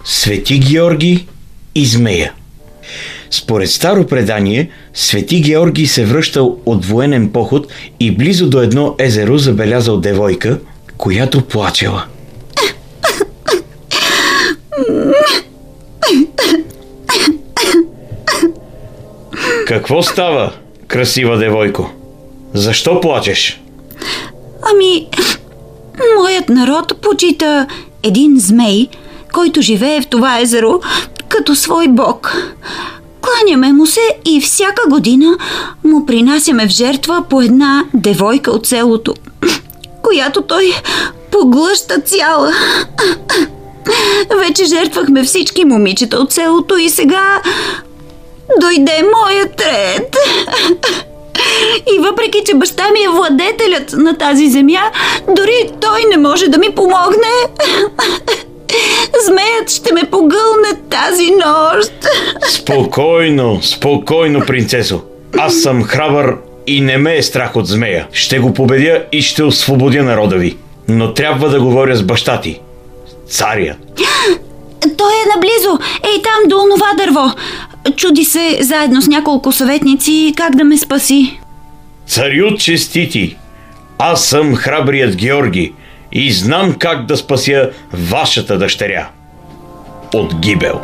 Свети 0.03 0.59
Георги 0.59 1.27
и 1.75 1.85
змея. 1.85 2.33
Според 3.35 3.69
старо 3.69 4.07
предание, 4.07 4.69
Свети 4.93 5.41
Георги 5.41 5.87
се 5.87 6.05
връщал 6.05 6.57
от 6.65 6.85
военен 6.85 7.31
поход 7.31 7.67
и 7.99 8.11
близо 8.17 8.49
до 8.49 8.61
едно 8.61 8.95
езеро 8.99 9.37
забелязал 9.37 9.97
девойка, 9.97 10.59
която 10.97 11.41
плачела. 11.41 12.05
Какво 19.67 20.03
става, 20.03 20.53
красива 20.87 21.37
девойко? 21.37 21.89
Защо 22.53 23.01
плачеш? 23.01 23.61
Ами, 24.61 25.07
моят 26.17 26.49
народ 26.49 27.01
почита 27.01 27.67
един 28.03 28.39
змей, 28.39 28.87
който 29.33 29.61
живее 29.61 30.01
в 30.01 30.07
това 30.07 30.39
езеро 30.39 30.81
като 31.29 31.55
свой 31.55 31.87
бог. 31.87 32.35
Кланяме 33.25 33.73
му 33.73 33.85
се 33.85 34.17
и 34.25 34.41
всяка 34.41 34.89
година 34.89 35.37
му 35.83 36.05
принасяме 36.05 36.67
в 36.67 36.69
жертва 36.69 37.23
по 37.29 37.41
една 37.41 37.83
девойка 37.93 38.51
от 38.51 38.67
селото, 38.67 39.13
която 40.01 40.41
той 40.41 40.73
поглъща 41.31 42.01
цяла. 42.01 42.53
Вече 44.37 44.65
жертвахме 44.65 45.23
всички 45.23 45.65
момичета 45.65 46.17
от 46.17 46.31
селото 46.31 46.77
и 46.77 46.89
сега 46.89 47.41
дойде 48.61 49.03
моят 49.15 49.61
ред. 49.61 50.17
И 51.95 51.99
въпреки, 51.99 52.43
че 52.45 52.53
баща 52.53 52.91
ми 52.91 52.99
е 52.99 53.09
владетелят 53.09 53.93
на 53.93 54.17
тази 54.17 54.49
земя, 54.49 54.91
дори 55.27 55.71
той 55.81 56.03
не 56.09 56.17
може 56.17 56.47
да 56.47 56.57
ми 56.57 56.75
помогне. 56.75 57.33
Змеят 59.27 59.69
ще 59.69 59.93
ме 59.93 60.03
погълне 60.11 60.69
тази 60.89 61.31
нощ. 61.31 61.93
Спокойно, 62.49 63.59
спокойно, 63.61 64.45
принцесо. 64.45 65.01
Аз 65.37 65.55
съм 65.55 65.83
храбър 65.83 66.35
и 66.67 66.81
не 66.81 66.97
ме 66.97 67.17
е 67.17 67.23
страх 67.23 67.55
от 67.55 67.67
змея. 67.67 68.07
Ще 68.11 68.39
го 68.39 68.53
победя 68.53 69.03
и 69.11 69.21
ще 69.21 69.43
освободя 69.43 70.03
народа 70.03 70.35
ви. 70.35 70.57
Но 70.87 71.13
трябва 71.13 71.49
да 71.49 71.61
говоря 71.61 71.95
с 71.95 72.03
баща 72.03 72.41
ти. 72.41 72.59
Царя. 73.29 73.75
Той 74.97 75.13
е 75.13 75.29
наблизо. 75.35 75.79
Ей 76.03 76.21
там 76.21 76.49
до 76.49 76.57
онова 76.57 76.93
дърво. 76.97 77.31
Чуди 77.95 78.25
се 78.25 78.57
заедно 78.61 79.01
с 79.01 79.07
няколко 79.07 79.51
съветници 79.51 80.33
как 80.37 80.55
да 80.55 80.63
ме 80.63 80.77
спаси. 80.77 81.39
Царю 82.07 82.57
честити. 82.57 83.37
Аз 83.97 84.25
съм 84.25 84.55
храбрият 84.55 85.15
Георги 85.15 85.73
и 86.11 86.31
знам 86.31 86.75
как 86.79 87.05
да 87.05 87.17
спася 87.17 87.69
вашата 87.93 88.57
дъщеря. 88.57 89.07
От 90.13 90.35
гибел. 90.35 90.81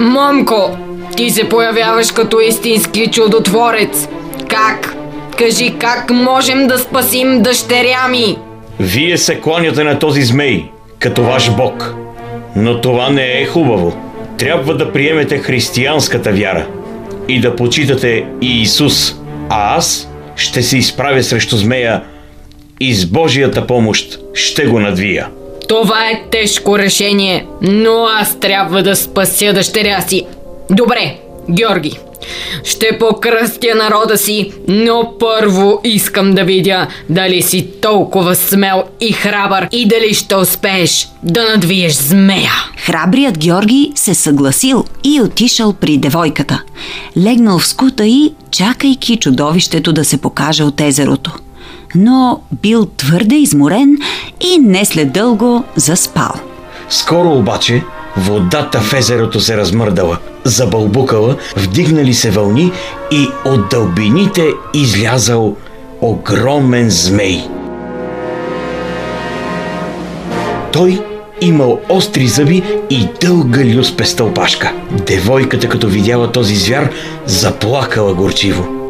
Мамко, 0.00 0.78
ти 1.16 1.30
се 1.30 1.48
появяваш 1.48 2.12
като 2.12 2.40
истински 2.40 3.10
чудотворец. 3.10 4.08
Как? 4.48 4.96
Кажи 5.38 5.74
как 5.78 6.10
можем 6.10 6.66
да 6.66 6.78
спасим 6.78 7.42
дъщеря 7.42 8.08
ми? 8.10 8.38
Вие 8.80 9.18
се 9.18 9.40
кланяте 9.40 9.84
на 9.84 9.98
този 9.98 10.22
змей, 10.22 10.70
като 10.98 11.22
ваш 11.22 11.50
бог. 11.50 11.94
Но 12.56 12.80
това 12.80 13.10
не 13.10 13.40
е 13.40 13.46
хубаво. 13.46 13.96
Трябва 14.38 14.74
да 14.74 14.92
приемете 14.92 15.38
християнската 15.38 16.32
вяра 16.32 16.66
и 17.28 17.40
да 17.40 17.56
почитате 17.56 18.26
и 18.40 18.62
Исус, 18.62 19.14
а 19.48 19.76
аз 19.76 20.11
ще 20.36 20.62
се 20.62 20.78
изправя 20.78 21.22
срещу 21.22 21.56
змея 21.56 22.02
и 22.80 22.94
с 22.94 23.06
Божията 23.06 23.66
помощ 23.66 24.18
ще 24.34 24.66
го 24.66 24.80
надвия. 24.80 25.28
Това 25.68 26.10
е 26.10 26.22
тежко 26.30 26.78
решение, 26.78 27.46
но 27.62 28.06
аз 28.20 28.40
трябва 28.40 28.82
да 28.82 28.96
спася 28.96 29.52
дъщеря 29.52 30.00
си. 30.00 30.26
Добре, 30.70 31.16
Георги, 31.50 31.98
ще 32.64 32.98
покръстя 32.98 33.74
народа 33.74 34.18
си, 34.18 34.52
но 34.68 35.12
първо 35.20 35.80
искам 35.84 36.34
да 36.34 36.44
видя 36.44 36.86
дали 37.10 37.42
си 37.42 37.66
толкова 37.82 38.34
смел 38.34 38.82
и 39.00 39.12
храбър 39.12 39.68
и 39.72 39.88
дали 39.88 40.14
ще 40.14 40.36
успееш 40.36 41.08
да 41.22 41.50
надвиеш 41.50 41.92
змея. 41.92 42.52
Храбрият 42.76 43.38
Георги 43.38 43.92
се 43.94 44.14
съгласил 44.14 44.84
и 45.04 45.20
отишъл 45.20 45.72
при 45.72 45.98
девойката. 45.98 46.62
Легнал 47.16 47.58
в 47.58 47.66
скута 47.66 48.06
и, 48.06 48.34
чакайки 48.50 49.16
чудовището 49.16 49.92
да 49.92 50.04
се 50.04 50.20
покаже 50.20 50.64
от 50.64 50.80
езерото. 50.80 51.32
Но 51.94 52.40
бил 52.62 52.86
твърде 52.86 53.34
изморен 53.34 53.98
и 54.40 54.58
не 54.58 54.84
след 54.84 55.12
дълго 55.12 55.64
заспал. 55.76 56.32
Скоро 56.88 57.30
обаче 57.30 57.82
водата 58.16 58.80
в 58.80 58.92
езерото 58.92 59.40
се 59.40 59.56
размърдала, 59.56 60.18
забълбукала, 60.44 61.36
вдигнали 61.56 62.14
се 62.14 62.30
вълни 62.30 62.72
и 63.10 63.28
от 63.44 63.68
дълбините 63.70 64.46
излязал 64.74 65.56
огромен 66.00 66.90
змей. 66.90 67.44
Той 70.72 71.00
имал 71.40 71.80
остри 71.88 72.26
зъби 72.26 72.62
и 72.90 73.08
дълга 73.20 73.64
люспеста 73.64 74.24
опашка. 74.24 74.72
Девойката, 75.06 75.68
като 75.68 75.88
видяла 75.88 76.32
този 76.32 76.56
звяр, 76.56 76.90
заплакала 77.26 78.14
горчиво. 78.14 78.81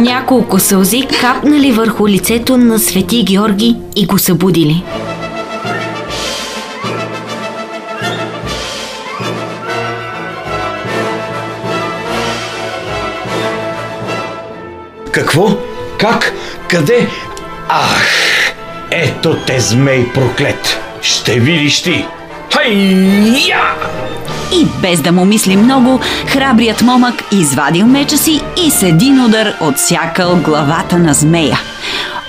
Няколко 0.00 0.58
сълзи 0.58 1.06
капнали 1.20 1.72
върху 1.72 2.08
лицето 2.08 2.56
на 2.56 2.78
Свети 2.78 3.22
Георги 3.24 3.76
и 3.96 4.06
го 4.06 4.18
събудили. 4.18 4.84
Какво? 15.12 15.48
Как? 15.98 16.32
Къде? 16.68 17.08
Ах! 17.68 18.08
Ето 18.90 19.36
те, 19.46 19.60
змей 19.60 20.12
проклет! 20.12 20.80
Ще 21.02 21.40
видиш 21.40 21.82
ти! 21.82 22.06
Хайя! 22.54 23.74
И 24.54 24.66
без 24.82 25.00
да 25.00 25.12
му 25.12 25.24
мисли 25.24 25.56
много, 25.56 26.00
храбрият 26.26 26.82
момък 26.82 27.14
извадил 27.32 27.86
меча 27.86 28.18
си 28.18 28.40
и 28.66 28.70
с 28.70 28.82
един 28.82 29.24
удар 29.24 29.54
отсякал 29.60 30.36
главата 30.36 30.98
на 30.98 31.14
змея. 31.14 31.60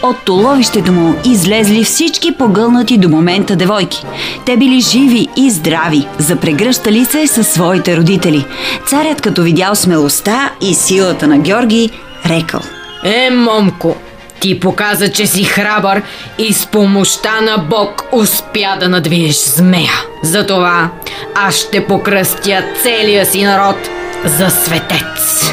От 0.04 0.16
туловището 0.26 0.92
му 0.92 1.16
излезли 1.26 1.84
всички 1.84 2.32
погълнати 2.32 2.98
до 2.98 3.10
момента 3.10 3.56
девойки. 3.56 4.06
Те 4.46 4.58
били 4.58 4.80
живи 4.80 5.28
и 5.38 5.52
здрави, 5.52 6.08
запрегръщали 6.18 7.06
се 7.06 7.28
със 7.28 7.48
своите 7.48 7.98
родители. 7.98 8.46
Царят 8.88 9.22
като 9.22 9.44
видял 9.44 9.76
смелостта 9.76 10.50
и 10.62 10.74
силата 10.74 11.28
на 11.28 11.38
Георги, 11.38 11.90
рекал– 12.26 12.62
Е, 13.06 13.30
момко, 13.30 13.96
ти 14.40 14.60
показа, 14.60 15.12
че 15.12 15.28
си 15.28 15.44
храбър 15.44 16.02
и 16.38 16.54
с 16.54 16.66
помощта 16.66 17.42
на 17.42 17.58
Бог 17.58 18.04
успя 18.12 18.78
да 18.80 18.90
надвиеш 18.90 19.36
змея. 19.36 19.94
Затова 20.24 20.90
аз 21.36 21.56
ще 21.56 21.88
покръстя 21.88 22.64
целия 22.84 23.26
си 23.26 23.44
народ 23.44 23.90
за 24.26 24.50
светец. 24.50 25.52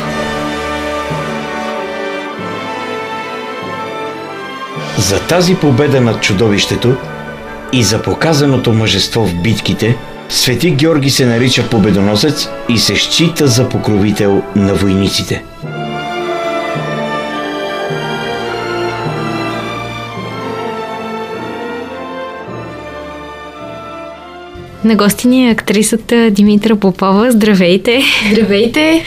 За 4.98 5.20
тази 5.20 5.54
победа 5.54 6.00
над 6.00 6.20
чудовището 6.20 6.96
и 7.72 7.82
за 7.82 8.02
показаното 8.02 8.72
мъжество 8.72 9.26
в 9.26 9.34
битките, 9.34 9.96
Свети 10.28 10.70
Георги 10.70 11.10
се 11.10 11.26
нарича 11.26 11.68
победоносец 11.70 12.48
и 12.68 12.78
се 12.78 12.96
счита 12.96 13.46
за 13.46 13.68
покровител 13.68 14.42
на 14.56 14.74
войниците. 14.74 15.44
На 24.84 24.96
гости 24.96 25.28
ни 25.28 25.48
е 25.48 25.50
актрисата 25.50 26.30
Димитра 26.30 26.76
Попова. 26.76 27.32
Здравейте! 27.32 28.02
Здравейте! 28.32 29.04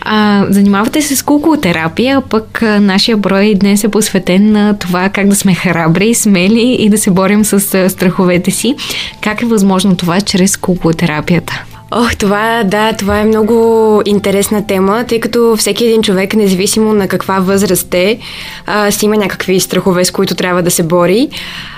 А, 0.00 0.46
занимавате 0.50 1.02
се 1.02 1.16
с 1.16 1.22
куклотерапия, 1.22 2.20
пък 2.20 2.62
а, 2.62 2.80
нашия 2.80 3.16
брой 3.16 3.54
днес 3.54 3.84
е 3.84 3.88
посветен 3.88 4.52
на 4.52 4.78
това 4.78 5.08
как 5.08 5.28
да 5.28 5.36
сме 5.36 5.54
храбри, 5.54 6.14
смели 6.14 6.76
и 6.78 6.88
да 6.88 6.98
се 6.98 7.10
борим 7.10 7.44
с 7.44 7.74
а, 7.74 7.90
страховете 7.90 8.50
си. 8.50 8.74
Как 9.20 9.42
е 9.42 9.46
възможно 9.46 9.96
това 9.96 10.20
чрез 10.20 10.56
куклотерапията? 10.56 11.64
Ох, 11.90 12.16
това, 12.16 12.62
да, 12.64 12.92
това 12.92 13.18
е 13.18 13.24
много 13.24 14.02
интересна 14.04 14.66
тема, 14.66 15.04
тъй 15.08 15.20
като 15.20 15.56
всеки 15.56 15.84
един 15.84 16.02
човек, 16.02 16.34
независимо 16.34 16.92
на 16.92 17.08
каква 17.08 17.38
възраст 17.40 17.94
е, 17.94 18.18
а, 18.66 18.90
си 18.90 19.04
има 19.04 19.16
някакви 19.16 19.60
страхове, 19.60 20.04
с 20.04 20.10
които 20.10 20.34
трябва 20.34 20.62
да 20.62 20.70
се 20.70 20.82
бори. 20.82 21.28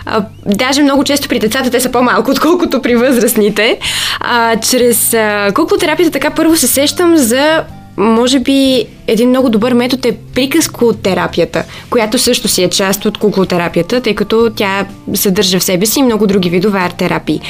А, 0.07 0.25
даже 0.47 0.83
много 0.83 1.05
често 1.05 1.29
при 1.29 1.39
децата 1.39 1.71
те 1.71 1.81
са 1.81 1.91
по-малко, 1.91 2.31
отколкото 2.31 2.83
при 2.83 2.95
възрастните. 2.95 3.79
А, 4.21 4.57
чрез 4.57 5.15
а, 5.15 5.53
куклотерапията 5.55 6.13
така 6.13 6.31
първо 6.31 6.57
се 6.57 6.67
сещам 6.67 7.17
за 7.17 7.65
може 8.01 8.39
би 8.39 8.87
един 9.07 9.29
много 9.29 9.49
добър 9.49 9.73
метод 9.73 10.09
е 10.09 10.17
приказкотерапията, 10.35 11.65
която 11.91 12.19
също 12.19 12.49
си 12.49 12.63
е 12.63 12.69
част 12.69 13.05
от 13.05 13.19
куклотерапията, 13.19 14.01
тъй 14.01 14.15
като 14.15 14.51
тя 14.57 14.87
съдържа 15.15 15.59
в 15.59 15.65
себе 15.65 15.87
си 15.87 16.03
много 16.03 16.27
други 16.27 16.51
видове 16.51 16.79
арт-терапии. 16.79 17.41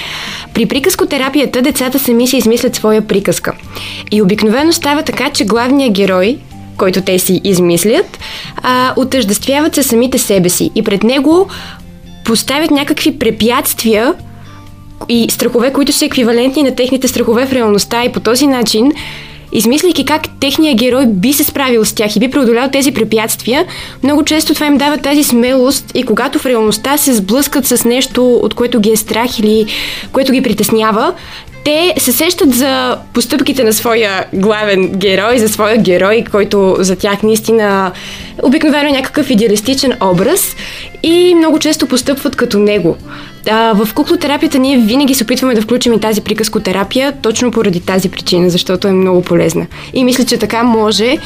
При 0.54 0.66
приказкотерапията 0.66 1.62
децата 1.62 1.98
сами 1.98 2.28
си 2.28 2.36
измислят 2.36 2.74
своя 2.74 3.02
приказка. 3.02 3.52
И 4.10 4.22
обикновено 4.22 4.72
става 4.72 5.02
така, 5.02 5.30
че 5.30 5.44
главният 5.44 5.92
герой, 5.92 6.38
който 6.76 7.00
те 7.00 7.18
си 7.18 7.40
измислят, 7.44 8.18
а, 8.56 8.94
отъждествяват 8.96 9.74
се 9.74 9.82
самите 9.82 10.18
себе 10.18 10.48
си 10.48 10.70
и 10.74 10.82
пред 10.82 11.02
него 11.02 11.48
поставят 12.24 12.70
някакви 12.70 13.18
препятствия, 13.18 14.14
и 15.08 15.26
страхове, 15.30 15.72
които 15.72 15.92
са 15.92 16.04
еквивалентни 16.04 16.62
на 16.62 16.74
техните 16.74 17.08
страхове 17.08 17.46
в 17.46 17.52
реалността 17.52 18.04
и 18.04 18.12
по 18.12 18.20
този 18.20 18.46
начин 18.46 18.92
измисляйки 19.52 20.04
как 20.04 20.22
техният 20.40 20.78
герой 20.78 21.06
би 21.06 21.32
се 21.32 21.44
справил 21.44 21.84
с 21.84 21.92
тях 21.92 22.16
и 22.16 22.20
би 22.20 22.30
преодолял 22.30 22.70
тези 22.70 22.92
препятствия, 22.92 23.66
много 24.02 24.24
често 24.24 24.54
това 24.54 24.66
им 24.66 24.78
дава 24.78 24.98
тази 24.98 25.24
смелост 25.24 25.92
и 25.94 26.02
когато 26.02 26.38
в 26.38 26.46
реалността 26.46 26.96
се 26.96 27.14
сблъскат 27.14 27.66
с 27.66 27.84
нещо, 27.84 28.34
от 28.34 28.54
което 28.54 28.80
ги 28.80 28.90
е 28.90 28.96
страх 28.96 29.38
или 29.38 29.66
което 30.12 30.32
ги 30.32 30.42
притеснява, 30.42 31.14
те 31.64 31.94
се 31.98 32.12
сещат 32.12 32.54
за 32.54 32.98
постъпките 33.14 33.64
на 33.64 33.72
своя 33.72 34.24
главен 34.32 34.92
герой, 34.92 35.38
за 35.38 35.48
своя 35.48 35.78
герой, 35.78 36.24
който 36.30 36.76
за 36.78 36.96
тях 36.96 37.22
наистина 37.22 37.92
обикновено 38.42 38.88
е 38.88 38.92
някакъв 38.92 39.30
идеалистичен 39.30 39.92
образ 40.02 40.56
и 41.02 41.34
много 41.34 41.58
често 41.58 41.86
постъпват 41.86 42.36
като 42.36 42.58
него. 42.58 42.96
А, 43.50 43.72
в 43.84 43.94
куклотерапията 43.94 44.58
ние 44.58 44.78
винаги 44.78 45.14
се 45.14 45.24
опитваме 45.24 45.54
да 45.54 45.62
включим 45.62 45.92
и 45.92 46.00
тази 46.00 46.20
приказкотерапия, 46.20 47.12
точно 47.22 47.50
поради 47.50 47.80
тази 47.80 48.08
причина, 48.08 48.50
защото 48.50 48.88
е 48.88 48.92
много 48.92 49.22
полезна. 49.22 49.66
И 49.94 50.04
мисля, 50.04 50.24
че 50.24 50.36
така 50.38 50.62
може 50.62 51.16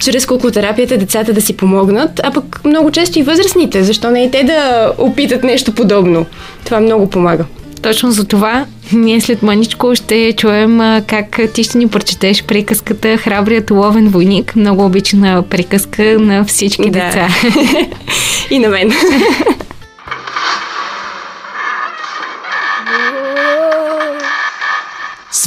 чрез 0.00 0.26
куклотерапията 0.26 0.98
децата 0.98 1.32
да 1.32 1.40
си 1.40 1.56
помогнат, 1.56 2.20
а 2.24 2.30
пък 2.30 2.64
много 2.64 2.90
често 2.90 3.18
и 3.18 3.22
възрастните. 3.22 3.82
Защо 3.82 4.10
не 4.10 4.24
и 4.24 4.30
те 4.30 4.44
да 4.44 4.92
опитат 4.98 5.44
нещо 5.44 5.72
подобно? 5.72 6.26
Това 6.64 6.80
много 6.80 7.10
помага. 7.10 7.44
Точно 7.82 8.10
за 8.10 8.24
това 8.24 8.66
ние 8.92 9.20
след 9.20 9.42
маничко 9.42 9.94
ще 9.94 10.32
чуем 10.36 11.02
как 11.06 11.40
ти 11.54 11.64
ще 11.64 11.78
ни 11.78 11.88
прочетеш 11.88 12.42
приказката 12.44 13.16
Храбрият 13.16 13.70
ловен 13.70 14.08
войник. 14.08 14.56
Много 14.56 14.84
обичана 14.84 15.42
приказка 15.42 16.02
на 16.02 16.44
всички 16.44 16.90
Да. 16.90 16.90
деца. 16.90 17.28
и 18.50 18.58
на 18.58 18.68
мен. 18.68 18.92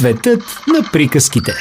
Светът 0.02 0.42
на 0.68 0.82
приказките. 0.92 1.52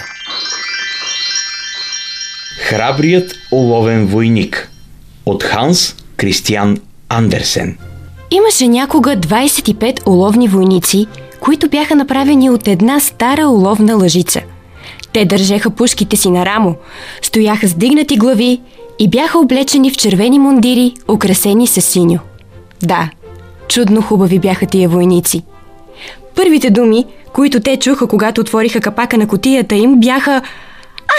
Храбрият 2.59 3.35
уловен 3.51 4.05
войник 4.05 4.69
от 5.25 5.43
Ханс 5.43 5.95
Кристиан 6.17 6.77
Андерсен. 7.09 7.77
Имаше 8.31 8.67
някога 8.67 9.17
25 9.17 10.07
уловни 10.07 10.47
войници, 10.47 11.07
които 11.39 11.69
бяха 11.69 11.95
направени 11.95 12.49
от 12.49 12.67
една 12.67 12.99
стара 12.99 13.47
уловна 13.47 13.95
лъжица. 13.95 14.41
Те 15.13 15.25
държеха 15.25 15.69
пушките 15.69 16.15
си 16.15 16.29
на 16.29 16.45
рамо, 16.45 16.75
стояха 17.21 17.67
с 17.67 17.73
дигнати 17.73 18.17
глави 18.17 18.61
и 18.99 19.09
бяха 19.09 19.39
облечени 19.39 19.91
в 19.91 19.97
червени 19.97 20.39
мундири, 20.39 20.93
украсени 21.09 21.67
с 21.67 21.81
синьо. 21.81 22.19
Да, 22.83 23.09
чудно 23.67 24.01
хубави 24.01 24.39
бяха 24.39 24.65
тия 24.65 24.89
войници. 24.89 25.43
Първите 26.35 26.69
думи, 26.69 27.05
които 27.33 27.59
те 27.59 27.77
чуха, 27.77 28.07
когато 28.07 28.41
отвориха 28.41 28.81
капака 28.81 29.17
на 29.17 29.27
котията 29.27 29.75
им, 29.75 29.99
бяха 29.99 30.41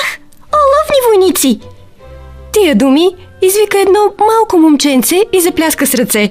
Ах, 0.02 0.18
уловни 0.52 0.98
войници! 1.08 1.60
Тия 2.52 2.74
думи 2.74 3.08
извика 3.42 3.78
едно 3.78 4.00
малко 4.18 4.58
момченце 4.58 5.22
и 5.32 5.40
запляска 5.40 5.86
с 5.86 5.94
ръце. 5.94 6.30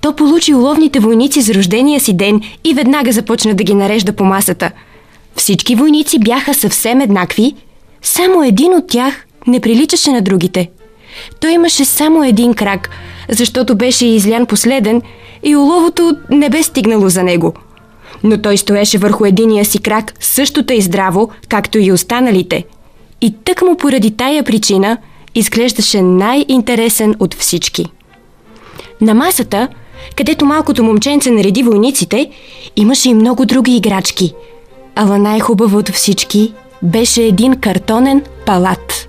То 0.00 0.16
получи 0.16 0.54
уловните 0.54 1.00
войници 1.00 1.40
за 1.40 1.54
рождения 1.54 2.00
си 2.00 2.16
ден 2.16 2.40
и 2.64 2.74
веднага 2.74 3.12
започна 3.12 3.54
да 3.54 3.64
ги 3.64 3.74
нарежда 3.74 4.12
по 4.12 4.24
масата. 4.24 4.70
Всички 5.36 5.74
войници 5.74 6.18
бяха 6.18 6.54
съвсем 6.54 7.00
еднакви, 7.00 7.54
само 8.02 8.42
един 8.42 8.74
от 8.74 8.88
тях 8.88 9.26
не 9.46 9.60
приличаше 9.60 10.10
на 10.10 10.20
другите. 10.20 10.70
Той 11.40 11.52
имаше 11.52 11.84
само 11.84 12.24
един 12.24 12.54
крак, 12.54 12.90
защото 13.28 13.76
беше 13.76 14.06
излян 14.06 14.46
последен 14.46 15.02
и 15.42 15.56
уловото 15.56 16.16
не 16.30 16.50
бе 16.50 16.62
стигнало 16.62 17.08
за 17.08 17.22
него. 17.22 17.54
Но 18.24 18.42
той 18.42 18.56
стоеше 18.56 18.98
върху 18.98 19.24
единия 19.24 19.64
си 19.64 19.78
крак 19.78 20.14
също 20.20 20.66
тъй 20.66 20.80
здраво, 20.80 21.30
както 21.48 21.78
и 21.78 21.92
останалите. 21.92 22.64
И 23.20 23.34
тъкмо 23.44 23.76
поради 23.76 24.10
тая 24.10 24.42
причина 24.44 24.98
изглеждаше 25.34 26.02
най-интересен 26.02 27.14
от 27.18 27.34
всички. 27.34 27.86
На 29.00 29.14
масата, 29.14 29.68
където 30.16 30.44
малкото 30.44 30.84
момченце 30.84 31.30
нареди 31.30 31.62
войниците, 31.62 32.30
имаше 32.76 33.08
и 33.08 33.14
много 33.14 33.46
други 33.46 33.76
играчки. 33.76 34.34
Ала 34.94 35.18
най-хубаво 35.18 35.78
от 35.78 35.88
всички 35.88 36.52
беше 36.82 37.22
един 37.22 37.56
картонен 37.56 38.22
палат. 38.46 39.08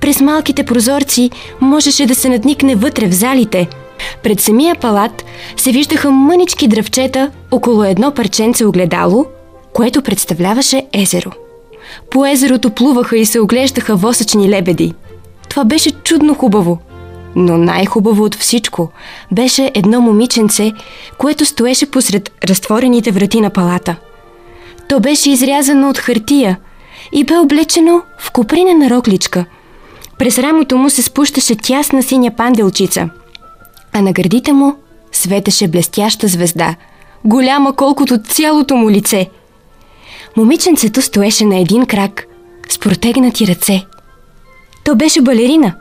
През 0.00 0.20
малките 0.20 0.64
прозорци 0.64 1.30
можеше 1.60 2.06
да 2.06 2.14
се 2.14 2.28
надникне 2.28 2.74
вътре 2.74 3.08
в 3.08 3.12
залите. 3.12 3.68
Пред 4.22 4.40
самия 4.40 4.74
палат 4.74 5.24
се 5.56 5.72
виждаха 5.72 6.10
мънички 6.10 6.68
дръвчета 6.68 7.30
около 7.50 7.84
едно 7.84 8.10
парченце 8.10 8.64
огледало, 8.64 9.26
което 9.72 10.02
представляваше 10.02 10.86
езеро. 10.92 11.30
По 12.10 12.26
езерото 12.26 12.70
плуваха 12.70 13.18
и 13.18 13.26
се 13.26 13.40
оглеждаха 13.40 13.96
восъчни 13.96 14.48
лебеди. 14.48 14.94
Това 15.48 15.64
беше 15.64 15.90
чудно 15.90 16.34
хубаво. 16.34 16.78
Но 17.36 17.58
най-хубаво 17.58 18.24
от 18.24 18.34
всичко 18.34 18.90
беше 19.32 19.70
едно 19.74 20.00
момиченце, 20.00 20.72
което 21.18 21.44
стоеше 21.44 21.90
посред 21.90 22.30
разтворените 22.44 23.10
врати 23.10 23.40
на 23.40 23.50
палата. 23.50 23.96
То 24.88 25.00
беше 25.00 25.30
изрязано 25.30 25.88
от 25.88 25.98
хартия 25.98 26.58
и 27.12 27.24
бе 27.24 27.36
облечено 27.36 28.02
в 28.18 28.30
купринена 28.30 28.90
рокличка. 28.90 29.44
През 30.18 30.38
рамото 30.38 30.76
му 30.76 30.90
се 30.90 31.02
спущаше 31.02 31.56
тясна 31.56 32.02
синя 32.02 32.30
панделчица, 32.36 33.08
а 33.92 34.02
на 34.02 34.12
гърдите 34.12 34.52
му 34.52 34.76
светеше 35.12 35.68
блестяща 35.68 36.28
звезда, 36.28 36.74
голяма 37.24 37.76
колкото 37.76 38.22
цялото 38.22 38.76
му 38.76 38.90
лице– 38.90 39.28
Момиченцето 40.38 41.02
стоеше 41.02 41.44
на 41.44 41.58
един 41.58 41.86
крак, 41.86 42.26
с 42.68 42.78
протегнати 42.78 43.46
ръце. 43.46 43.86
То 44.84 44.94
беше 44.94 45.20
балерина, 45.20 45.74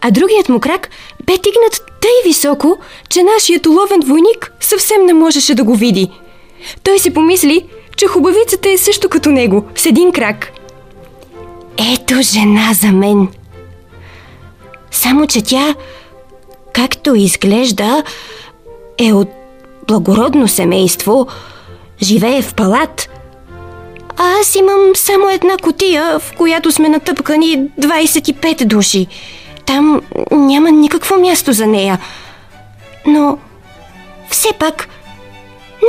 а 0.00 0.10
другият 0.10 0.48
му 0.48 0.60
крак 0.60 0.90
бе 1.26 1.32
тигнат 1.32 1.82
тъй 2.00 2.30
високо, 2.30 2.78
че 3.08 3.22
нашият 3.22 3.66
уловен 3.66 4.00
войник 4.06 4.52
съвсем 4.60 5.06
не 5.06 5.12
можеше 5.12 5.54
да 5.54 5.64
го 5.64 5.74
види. 5.74 6.10
Той 6.82 6.98
си 6.98 7.14
помисли, 7.14 7.66
че 7.96 8.06
хубавицата 8.06 8.70
е 8.70 8.78
също 8.78 9.08
като 9.08 9.30
него, 9.30 9.64
с 9.74 9.86
един 9.86 10.12
крак. 10.12 10.52
Ето 11.94 12.14
жена 12.22 12.72
за 12.72 12.92
мен. 12.92 13.28
Само, 14.90 15.26
че 15.26 15.42
тя, 15.42 15.74
както 16.76 17.14
изглежда, 17.14 18.02
е 18.98 19.12
от 19.12 19.28
благородно 19.88 20.48
семейство, 20.48 21.26
живее 22.02 22.42
в 22.42 22.54
палат– 22.54 23.08
а 24.16 24.40
аз 24.40 24.54
имам 24.54 24.80
само 24.94 25.30
една 25.30 25.56
котия, 25.62 26.18
в 26.18 26.32
която 26.36 26.72
сме 26.72 26.88
натъпкани 26.88 27.68
25 27.80 28.64
души. 28.64 29.06
Там 29.66 30.02
няма 30.30 30.70
никакво 30.70 31.16
място 31.20 31.52
за 31.52 31.66
нея. 31.66 31.98
Но 33.06 33.38
все 34.30 34.48
пак, 34.58 34.88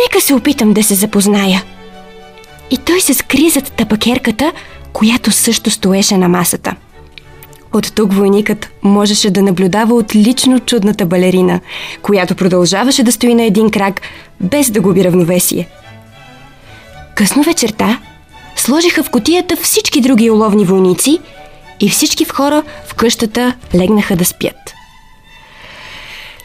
нека 0.03 0.21
се 0.21 0.33
опитам 0.33 0.73
да 0.73 0.83
се 0.83 0.95
запозная. 0.95 1.63
И 2.71 2.77
той 2.77 3.01
се 3.01 3.13
скри 3.13 3.49
зад 3.49 3.71
тапакерката, 3.71 4.51
която 4.93 5.31
също 5.31 5.69
стоеше 5.69 6.17
на 6.17 6.29
масата. 6.29 6.75
От 7.73 7.95
тук 7.95 8.13
войникът 8.13 8.69
можеше 8.83 9.31
да 9.31 9.41
наблюдава 9.41 9.95
отлично 9.95 10.59
чудната 10.59 11.05
балерина, 11.05 11.59
която 12.01 12.35
продължаваше 12.35 13.03
да 13.03 13.11
стои 13.11 13.35
на 13.35 13.43
един 13.43 13.69
крак, 13.69 14.01
без 14.41 14.69
да 14.69 14.81
губи 14.81 15.03
равновесие. 15.03 15.67
Късно 17.15 17.43
вечерта 17.43 17.99
сложиха 18.55 19.03
в 19.03 19.09
котията 19.09 19.55
всички 19.55 20.01
други 20.01 20.29
уловни 20.29 20.65
войници 20.65 21.19
и 21.79 21.89
всички 21.89 22.25
в 22.25 22.31
хора 22.31 22.63
в 22.85 22.93
къщата 22.93 23.53
легнаха 23.75 24.15
да 24.15 24.25
спят. 24.25 24.55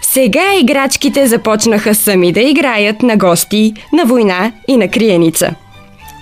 Сега 0.02 0.54
играчките 0.54 1.26
започнаха 1.26 1.94
сами 1.94 2.32
да 2.32 2.40
играят 2.40 3.02
на 3.02 3.16
гости, 3.16 3.74
на 3.92 4.04
война 4.04 4.52
и 4.68 4.76
на 4.76 4.88
криеница. 4.88 5.54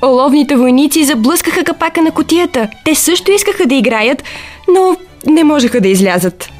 Оловните 0.02 0.56
войници 0.56 1.04
заблъскаха 1.04 1.64
капака 1.64 2.02
на 2.02 2.10
котията. 2.10 2.68
Те 2.84 2.94
също 2.94 3.30
искаха 3.30 3.66
да 3.66 3.74
играят, 3.74 4.24
но 4.68 4.96
не 5.26 5.44
можеха 5.44 5.80
да 5.80 5.88
излязат. 5.88 6.50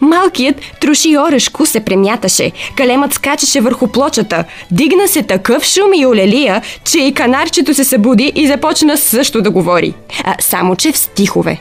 Малкият 0.00 0.56
троши 0.80 1.18
орешко 1.18 1.66
се 1.66 1.80
премяташе, 1.80 2.52
калемът 2.76 3.12
скачаше 3.12 3.60
върху 3.60 3.88
плочата, 3.88 4.44
дигна 4.70 5.08
се 5.08 5.22
такъв 5.22 5.64
шум 5.64 5.94
и 5.94 6.06
олелия, 6.06 6.62
че 6.84 6.98
и 6.98 7.14
канарчето 7.14 7.74
се 7.74 7.84
събуди 7.84 8.32
и 8.34 8.46
започна 8.46 8.96
също 8.96 9.42
да 9.42 9.50
говори. 9.50 9.94
А, 10.24 10.34
само 10.40 10.76
че 10.76 10.92
в 10.92 10.98
стихове. 10.98 11.60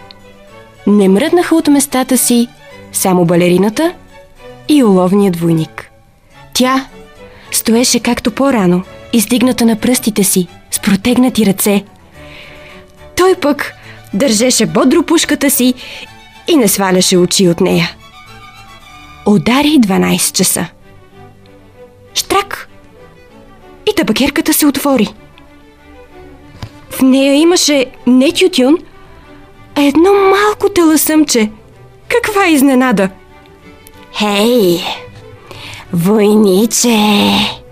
Не 0.88 1.10
мръднаха 1.10 1.56
от 1.56 1.68
местата 1.68 2.18
си 2.18 2.48
само 2.94 3.26
балерината 3.26 3.94
и 4.70 4.84
уловният 4.84 5.36
войник. 5.36 5.92
Тя 6.54 6.86
стоеше 7.52 8.00
както 8.00 8.32
по-рано, 8.32 8.84
издигната 9.14 9.66
на 9.66 9.76
пръстите 9.76 10.24
си, 10.24 10.48
с 10.72 10.80
протегнати 10.80 11.46
ръце. 11.46 11.84
Той 13.16 13.36
пък 13.36 13.74
държеше 14.14 14.66
бодро 14.66 15.04
пушката 15.04 15.50
си 15.52 15.74
и 16.48 16.56
не 16.56 16.68
сваляше 16.68 17.18
очи 17.18 17.50
от 17.50 17.62
нея. 17.62 17.96
Удари 19.26 19.68
12 19.68 20.32
часа. 20.32 20.68
Штрак! 22.14 22.70
И 23.92 23.96
табакерката 23.96 24.54
се 24.54 24.66
отвори. 24.66 25.08
В 26.90 27.02
нея 27.02 27.36
имаше 27.36 27.86
не 28.08 28.32
тютюн, 28.32 28.78
а 29.76 29.82
едно 29.82 30.14
малко 30.14 30.70
теласъмче. 30.70 31.50
Каква 32.08 32.48
изненада! 32.48 33.10
Хей, 34.20 34.80
войниче! 35.94 37.65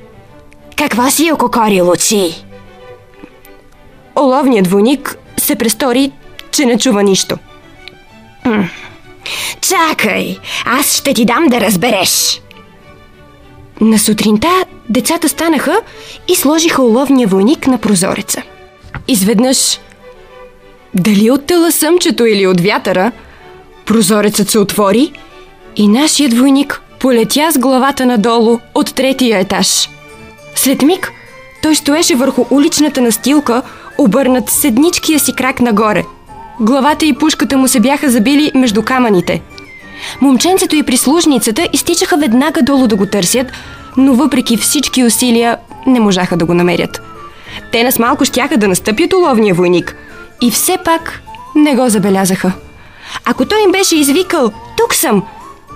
Какво 0.78 1.10
си 1.10 1.32
ококорил 1.32 1.90
очи? 1.90 2.46
Оловният 4.20 4.68
войник 4.68 5.18
се 5.38 5.56
престори, 5.56 6.12
че 6.52 6.66
не 6.66 6.78
чува 6.78 7.04
нищо. 7.04 7.38
Чакай, 9.62 10.38
аз 10.66 10.98
ще 10.98 11.14
ти 11.14 11.26
дам 11.26 11.46
да 11.48 11.62
разбереш. 11.62 12.42
На 13.82 14.00
сутринта 14.00 14.66
децата 14.90 15.30
станаха 15.30 15.82
и 16.28 16.36
сложиха 16.36 16.84
уловния 16.84 17.28
войник 17.28 17.68
на 17.68 17.78
прозореца. 17.78 18.42
Изведнъж, 19.08 19.80
дали 20.94 21.32
от 21.32 21.46
теласъмчето 21.46 22.26
или 22.26 22.48
от 22.48 22.62
вятъра, 22.62 23.12
прозорецът 23.86 24.50
се 24.50 24.60
отвори 24.60 25.12
и 25.76 25.88
нашият 25.88 26.34
войник 26.34 26.82
полетя 27.00 27.52
с 27.52 27.58
главата 27.58 28.06
надолу 28.06 28.60
от 28.76 28.96
третия 28.96 29.40
етаж. 29.40 29.90
След 30.56 30.82
миг 30.82 31.12
той 31.62 31.76
стоеше 31.76 32.16
върху 32.16 32.46
уличната 32.50 33.02
настилка, 33.02 33.62
обърнат 33.98 34.50
седничкия 34.50 35.20
си 35.20 35.34
крак 35.34 35.60
нагоре. 35.60 36.04
Главата 36.60 37.06
и 37.06 37.14
пушката 37.14 37.58
му 37.58 37.68
се 37.68 37.80
бяха 37.80 38.10
забили 38.10 38.52
между 38.56 38.84
камъните– 38.84 39.42
Момченцето 40.22 40.76
и 40.76 40.84
прислужницата 40.84 41.68
изтичаха 41.74 42.18
веднага 42.18 42.62
долу 42.62 42.88
да 42.88 42.96
го 42.96 43.06
търсят, 43.06 43.48
но 43.98 44.14
въпреки 44.14 44.58
всички 44.58 45.04
усилия 45.04 45.58
не 45.88 46.00
можаха 46.00 46.38
да 46.38 46.46
го 46.46 46.54
намерят. 46.54 47.02
Те 47.72 47.84
нас 47.84 48.00
малко 48.00 48.26
щяха 48.26 48.58
да 48.58 48.68
настъпят 48.68 49.14
уловния 49.14 49.56
войник 49.56 49.96
и 50.42 50.52
все 50.52 50.78
пак 50.86 51.22
не 51.56 51.76
го 51.76 51.90
забелязаха. 51.90 52.52
Ако 53.26 53.46
той 53.46 53.64
им 53.64 53.72
беше 53.72 53.96
извикал 53.96 54.52
«Тук 54.78 54.94
съм!», 54.94 55.24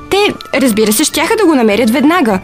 те, 0.09 0.33
разбира 0.53 0.93
се, 0.93 1.03
щяха 1.03 1.35
да 1.35 1.45
го 1.45 1.55
намерят 1.55 1.89
веднага. 1.89 2.39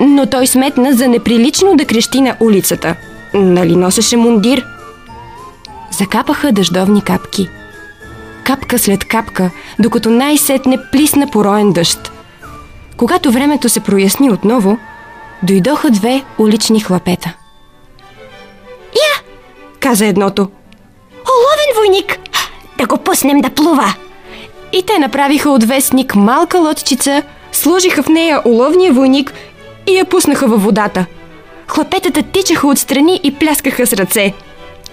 Но 0.00 0.26
той 0.26 0.46
сметна 0.46 0.92
за 0.92 1.08
неприлично 1.08 1.76
да 1.76 1.84
крещи 1.84 2.20
на 2.20 2.36
улицата. 2.40 2.94
Нали 3.34 3.76
носеше 3.76 4.16
мундир? 4.16 4.64
Закапаха 5.90 6.52
дъждовни 6.52 7.02
капки– 7.02 7.48
капка 8.48 8.78
след 8.78 9.04
капка, 9.04 9.50
докато 9.78 10.10
най-сетне 10.10 10.78
плисна 10.92 11.30
пороен 11.30 11.72
дъжд. 11.72 12.12
Когато 12.96 13.32
времето 13.32 13.68
се 13.68 13.80
проясни 13.80 14.30
отново, 14.30 14.78
дойдоха 15.42 15.90
две 15.90 16.24
улични 16.38 16.80
хлапета. 16.80 17.32
Я! 18.94 19.22
каза 19.80 20.06
едното. 20.06 20.42
Оловен 21.12 21.76
войник! 21.76 22.18
Да 22.78 22.86
го 22.86 22.98
пуснем 22.98 23.40
да 23.40 23.50
плува! 23.50 23.94
И 24.72 24.82
те 24.82 24.98
направиха 24.98 25.50
от 25.50 25.64
вестник 25.64 26.14
малка 26.14 26.58
лодчица, 26.58 27.22
сложиха 27.52 28.02
в 28.02 28.08
нея 28.08 28.42
уловния 28.44 28.92
войник 28.92 29.32
и 29.88 29.96
я 29.96 30.04
пуснаха 30.04 30.46
във 30.46 30.62
водата. 30.62 31.06
Хлапетата 31.68 32.22
тичаха 32.22 32.66
отстрани 32.66 33.20
и 33.22 33.34
пляскаха 33.34 33.86
с 33.86 33.92
ръце. 33.92 34.32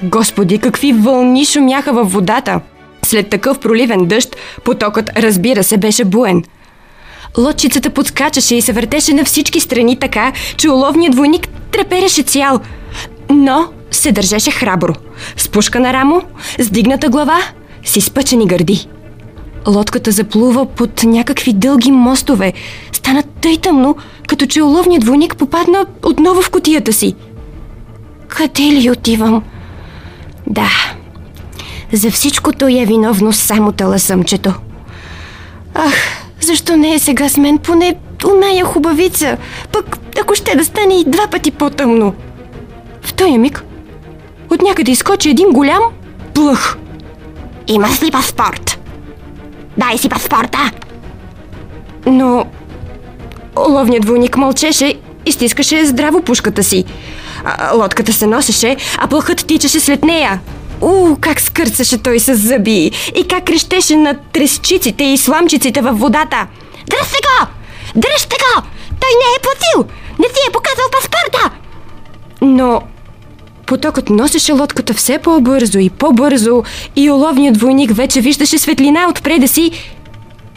Господи, 0.04 0.58
какви 0.58 0.94
вълни 0.94 1.46
шумяха 1.46 1.94
във 1.94 2.12
водата! 2.12 2.60
След 3.06 3.30
такъв 3.30 3.60
проливен 3.60 4.06
дъжд, 4.06 4.36
потокът, 4.64 5.10
разбира 5.18 5.64
се, 5.64 5.78
беше 5.78 6.06
буен. 6.06 6.44
Лодчицата 7.38 7.90
подскачаше 7.90 8.56
и 8.56 8.62
се 8.62 8.74
въртеше 8.74 9.14
на 9.14 9.26
всички 9.26 9.60
страни 9.60 10.00
така, 10.00 10.34
че 10.58 10.70
уловният 10.70 11.16
войник 11.16 11.48
трепереше 11.72 12.24
цял. 12.24 12.60
Но 13.30 13.68
се 13.92 14.12
държеше 14.12 14.52
храбро. 14.52 14.94
С 15.38 15.50
пушка 15.50 15.80
на 15.80 15.94
рамо, 15.94 16.22
с 16.60 16.70
дигната 16.70 17.10
глава, 17.10 17.40
с 17.86 17.96
изпъчени 17.96 18.48
гърди. 18.48 18.88
Лодката 19.68 20.12
заплува 20.12 20.66
под 20.66 21.04
някакви 21.04 21.54
дълги 21.54 21.92
мостове. 21.92 22.54
Стана 22.92 23.24
тъй 23.42 23.58
тъмно, 23.58 23.96
като 24.28 24.46
че 24.46 24.64
уловният 24.64 25.04
войник 25.04 25.38
попадна 25.38 25.86
отново 26.04 26.42
в 26.42 26.50
котията 26.50 26.94
си. 26.94 27.16
Къде 28.28 28.64
ли 28.64 28.92
отивам? 28.92 29.44
Да, 30.48 30.70
за 31.94 32.12
всичкото 32.12 32.68
е 32.68 32.86
виновно 32.86 33.34
само 33.34 33.72
таласъмчето. 33.72 34.54
Ах, 35.74 35.94
защо 36.42 36.78
не 36.78 36.94
е 36.94 37.00
сега 37.00 37.30
с 37.30 37.38
мен 37.38 37.58
поне 37.58 37.96
оная 38.26 38.66
хубавица? 38.66 39.38
Пък 39.72 39.98
ако 40.22 40.36
ще 40.36 40.56
да 40.56 40.66
стане 40.66 41.00
и 41.00 41.06
два 41.10 41.28
пъти 41.28 41.52
по-тъмно. 41.52 42.14
В 43.02 43.14
този 43.14 43.38
миг 43.38 43.64
от 44.50 44.62
някъде 44.62 44.92
изкочи 44.92 45.30
един 45.30 45.50
голям 45.50 45.82
плъх. 46.34 46.78
Имаш 47.68 48.04
ли 48.04 48.12
паспорт? 48.12 48.75
Дай 49.78 49.98
си 49.98 50.10
паспорта! 50.10 50.72
Но 52.06 52.46
ловният 53.58 54.06
войник 54.06 54.38
мълчеше 54.38 54.94
и 55.26 55.32
стискаше 55.32 55.86
здраво 55.86 56.22
пушката 56.22 56.64
си. 56.64 56.86
А, 57.44 57.76
лодката 57.76 58.14
се 58.14 58.28
носеше, 58.28 58.78
а 58.98 59.08
плъхът 59.08 59.48
тичаше 59.48 59.80
след 59.80 60.04
нея. 60.04 60.40
У, 60.82 61.16
как 61.22 61.42
скърцаше 61.42 61.98
той 61.98 62.20
с 62.20 62.36
зъби 62.36 62.92
и 63.16 63.28
как 63.28 63.46
крещеше 63.46 63.96
на 63.96 64.14
тресчиците 64.34 65.04
и 65.04 65.18
сламчиците 65.18 65.82
във 65.82 66.00
водата. 66.00 66.48
Дръжте 66.90 67.18
го! 67.24 67.48
Дръжте 67.96 68.36
го! 68.36 68.62
Той 69.00 69.10
не 69.10 69.36
е 69.36 69.42
платил! 69.42 69.94
Не 70.20 70.26
си 70.26 70.40
е 70.50 70.52
показал 70.52 70.86
паспорта! 70.92 71.52
Но 72.42 72.82
потокът 73.66 74.10
носеше 74.10 74.54
лодката 74.54 74.94
все 74.94 75.18
по-бързо 75.18 75.80
и 75.80 75.90
по-бързо 75.90 76.64
и 76.96 77.12
уловният 77.12 77.58
войник 77.58 77.92
вече 77.92 78.22
виждаше 78.22 78.58
светлина 78.58 79.10
отпреда 79.10 79.48
си, 79.48 79.72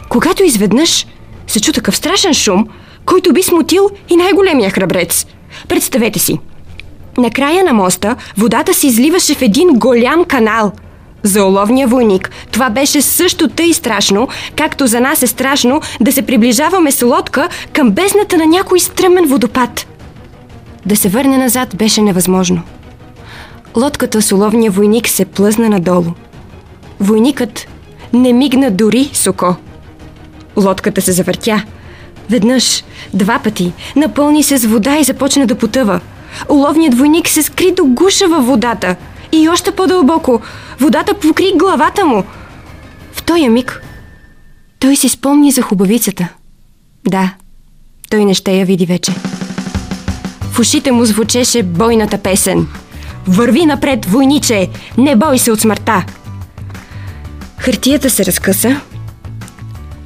когато 0.09 0.43
изведнъж 0.43 1.07
се 1.47 1.61
чу 1.61 1.71
такъв 1.71 1.95
страшен 1.95 2.33
шум, 2.33 2.67
който 3.05 3.33
би 3.33 3.43
смутил 3.43 3.89
и 4.09 4.15
най-големия 4.15 4.69
храбрец. 4.69 5.25
Представете 5.67 6.19
си, 6.19 6.39
на 7.17 7.29
края 7.29 7.63
на 7.63 7.73
моста 7.73 8.15
водата 8.37 8.73
се 8.73 8.87
изливаше 8.87 9.33
в 9.33 9.41
един 9.41 9.67
голям 9.67 10.25
канал. 10.25 10.71
За 11.23 11.45
уловния 11.45 11.87
войник 11.87 12.31
това 12.51 12.69
беше 12.69 13.01
също 13.01 13.47
тъй 13.47 13.73
страшно, 13.73 14.27
както 14.55 14.87
за 14.87 14.99
нас 15.01 15.23
е 15.23 15.27
страшно 15.27 15.81
да 16.01 16.11
се 16.11 16.21
приближаваме 16.21 16.91
с 16.91 17.05
лодка 17.05 17.49
към 17.73 17.91
бездната 17.91 18.37
на 18.37 18.45
някой 18.45 18.79
стръмен 18.79 19.25
водопад. 19.25 19.87
Да 20.85 20.95
се 20.95 21.09
върне 21.09 21.37
назад 21.37 21.75
беше 21.75 22.01
невъзможно. 22.01 22.61
Лодката 23.77 24.21
с 24.21 24.31
уловния 24.31 24.71
войник 24.71 25.07
се 25.07 25.25
плъзна 25.25 25.69
надолу. 25.69 26.11
Войникът 26.99 27.67
не 28.13 28.33
мигна 28.33 28.71
дори 28.71 29.09
с 29.13 29.27
око. 29.27 29.55
Лодката 30.57 31.01
се 31.01 31.11
завъртя. 31.11 31.63
Веднъж, 32.29 32.83
два 33.13 33.39
пъти, 33.39 33.73
напълни 33.95 34.43
се 34.43 34.57
с 34.57 34.65
вода 34.65 34.97
и 34.97 35.03
започна 35.03 35.47
да 35.47 35.55
потъва. 35.55 35.99
Уловният 36.49 36.97
войник 36.97 37.27
се 37.27 37.43
скри 37.43 37.71
до 37.71 37.85
гуша 37.85 38.27
във 38.27 38.45
водата. 38.45 38.95
И 39.31 39.49
още 39.49 39.71
по-дълбоко, 39.71 40.41
водата 40.79 41.13
покри 41.13 41.53
главата 41.55 42.05
му. 42.05 42.23
В 43.11 43.23
този 43.23 43.49
миг 43.49 43.83
той 44.79 44.95
си 44.95 45.09
спомни 45.09 45.51
за 45.51 45.61
хубавицата. 45.61 46.27
Да, 47.07 47.33
той 48.09 48.25
не 48.25 48.33
ще 48.33 48.51
я 48.51 48.65
види 48.65 48.85
вече. 48.85 49.11
В 50.51 50.59
ушите 50.59 50.91
му 50.91 51.05
звучеше 51.05 51.63
бойната 51.63 52.17
песен. 52.17 52.67
Върви 53.27 53.65
напред, 53.65 54.05
войниче! 54.05 54.69
Не 54.97 55.15
бой 55.15 55.39
се 55.39 55.51
от 55.51 55.59
смъртта! 55.59 56.05
Хартията 57.57 58.09
се 58.09 58.25
разкъса. 58.25 58.81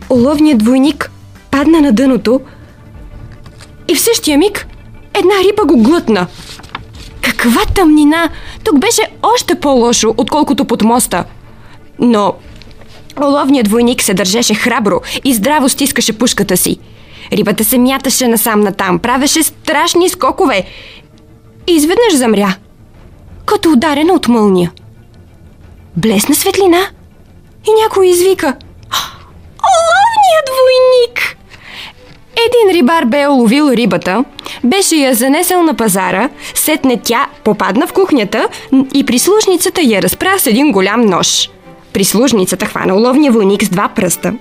Оловният 0.09 0.63
войник 0.63 1.11
падна 1.51 1.81
на 1.81 1.91
дъното 1.91 2.41
и 3.87 3.95
в 3.95 4.01
същия 4.01 4.37
миг 4.37 4.67
една 5.13 5.33
риба 5.43 5.65
го 5.65 5.77
глътна. 5.77 6.27
Каква 7.21 7.61
тъмнина! 7.65 8.29
Тук 8.63 8.79
беше 8.79 9.01
още 9.21 9.55
по-лошо, 9.55 10.13
отколкото 10.17 10.65
под 10.65 10.81
моста. 10.81 11.23
Но 11.99 12.33
оловният 13.21 13.67
войник 13.67 14.01
се 14.01 14.13
държеше 14.13 14.53
храбро 14.53 15.01
и 15.23 15.33
здраво 15.33 15.69
стискаше 15.69 16.17
пушката 16.17 16.57
си. 16.57 16.77
Рибата 17.31 17.63
се 17.63 17.77
мяташе 17.77 18.27
насам 18.27 18.59
натам, 18.59 18.99
правеше 18.99 19.43
страшни 19.43 20.09
скокове 20.09 20.65
и 21.67 21.73
изведнъж 21.73 22.13
замря, 22.13 22.55
като 23.45 23.71
ударена 23.71 24.13
от 24.13 24.27
мълния. 24.27 24.71
Блесна 25.97 26.35
светлина 26.35 26.79
и 27.67 27.81
някой 27.83 28.07
извика 28.07 28.55
Оловният 29.63 30.49
войник! 30.49 31.37
Един 32.47 32.79
рибар 32.79 33.05
бе 33.05 33.27
уловил 33.27 33.71
рибата, 33.73 34.23
беше 34.63 34.95
я 34.95 35.13
занесъл 35.13 35.63
на 35.63 35.73
пазара, 35.73 36.29
сетне 36.55 37.01
тя 37.03 37.27
попадна 37.43 37.87
в 37.87 37.93
кухнята 37.93 38.47
и 38.93 39.05
прислужницата 39.05 39.81
я 39.81 40.01
разпра 40.01 40.39
с 40.39 40.47
един 40.47 40.71
голям 40.71 41.01
нож. 41.01 41.49
Прислужницата 41.93 42.65
хвана 42.65 42.95
уловния 42.95 43.31
войник 43.31 43.63
с 43.63 43.69
два 43.69 43.89
пръста 43.89 44.33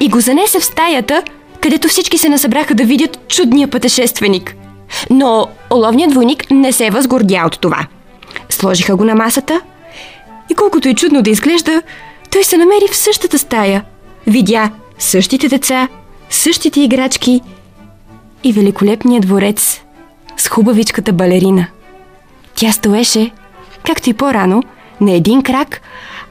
и 0.00 0.08
го 0.08 0.20
занесе 0.20 0.60
в 0.60 0.64
стаята, 0.64 1.22
където 1.60 1.88
всички 1.88 2.18
се 2.18 2.28
насъбраха 2.28 2.74
да 2.74 2.84
видят 2.84 3.28
чудния 3.28 3.68
пътешественик. 3.68 4.56
Но 5.10 5.46
уловният 5.70 6.14
войник 6.14 6.50
не 6.50 6.72
се 6.72 6.90
възгордя 6.90 7.42
от 7.46 7.60
това. 7.60 7.86
Сложиха 8.60 8.96
го 8.96 9.04
на 9.04 9.14
масата 9.14 9.60
и 10.50 10.54
колкото 10.54 10.88
и 10.88 10.94
чудно 10.94 11.22
да 11.22 11.30
изглежда, 11.30 11.82
той 12.30 12.44
се 12.44 12.56
намери 12.56 12.88
в 12.92 12.96
същата 12.96 13.38
стая. 13.38 13.84
Видя 14.26 14.70
същите 14.98 15.48
деца, 15.48 15.88
същите 16.30 16.80
играчки 16.80 17.40
и 18.44 18.52
великолепният 18.52 19.26
дворец 19.26 19.80
с 20.36 20.48
хубавичката 20.48 21.12
балерина. 21.12 21.66
Тя 22.54 22.72
стоеше, 22.72 23.30
както 23.86 24.10
и 24.10 24.14
по-рано, 24.14 24.62
на 25.00 25.12
един 25.12 25.42
крак, 25.42 25.80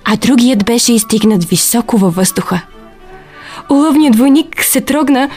а 0.06 0.16
другият 0.18 0.66
беше 0.66 0.94
изтигнат 0.94 1.44
високо 1.44 1.98
във 1.98 2.16
въздуха. 2.16 2.62
Уловният 3.70 4.16
войник 4.16 4.64
се 4.64 4.82
трогна 4.82 5.30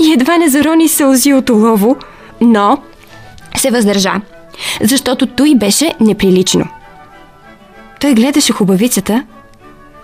и 0.00 0.12
едва 0.12 0.38
не 0.38 0.48
зарони 0.48 0.88
сълзи 0.88 1.34
от 1.34 1.50
улово, 1.50 1.96
но 2.40 2.82
се 3.56 3.70
въздържа, 3.70 4.20
защото 4.80 5.26
той 5.26 5.54
беше 5.54 5.94
неприлично. 6.00 6.68
Той 8.00 8.14
гледаше 8.14 8.52
хубавицата, 8.52 9.24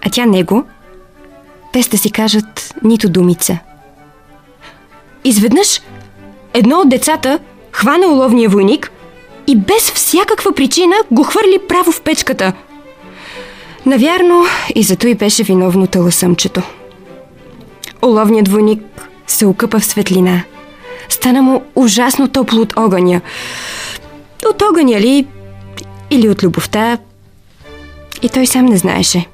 а 0.07 0.11
тя 0.11 0.27
него, 0.27 0.64
без 1.73 1.88
да 1.88 1.99
си 1.99 2.11
кажат 2.11 2.75
нито 2.83 3.09
думица. 3.09 3.59
Изведнъж 5.25 5.81
едно 6.55 6.77
от 6.77 6.88
децата 6.88 7.38
хвана 7.73 8.07
уловния 8.07 8.49
войник 8.49 8.90
и 9.47 9.57
без 9.57 9.90
всякаква 9.90 10.53
причина 10.53 10.94
го 11.11 11.23
хвърли 11.23 11.59
право 11.68 11.92
в 11.92 12.01
печката. 12.01 12.53
Навярно 13.87 14.44
и 14.75 14.83
зато 14.83 15.07
и 15.07 15.14
беше 15.14 15.42
виновно 15.42 15.87
таласъмчето. 15.87 16.62
Оловният 18.03 18.49
войник 18.49 18.83
се 19.27 19.47
окъпа 19.47 19.81
в 19.81 19.85
светлина. 19.85 20.42
Стана 21.09 21.42
му 21.42 21.62
ужасно 21.75 22.29
топло 22.29 22.61
от 22.61 22.73
огъня. 22.77 23.21
От 24.46 24.62
огъня 24.62 25.01
ли? 25.01 25.27
Или 26.11 26.29
от 26.29 26.42
любовта? 26.42 26.98
И 28.22 28.29
той 28.29 28.46
сам 28.46 28.66
не 28.66 28.77
знаеше. 28.77 29.27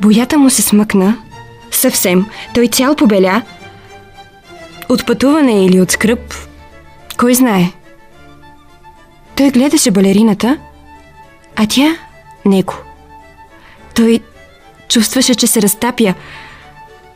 Боята 0.00 0.38
му 0.38 0.50
се 0.50 0.62
смъкна. 0.62 1.18
Съвсем. 1.70 2.26
Той 2.54 2.68
цял 2.68 2.96
побеля. 2.96 3.42
От 4.88 5.06
пътуване 5.06 5.66
или 5.66 5.80
от 5.80 5.90
скръп. 5.90 6.34
Кой 7.16 7.34
знае? 7.34 7.72
Той 9.36 9.50
гледаше 9.50 9.90
балерината, 9.90 10.58
а 11.56 11.66
тя– 11.66 11.96
него. 12.44 12.74
Той 13.94 14.20
чувстваше, 14.88 15.34
че 15.34 15.46
се 15.46 15.62
разтапя, 15.62 16.14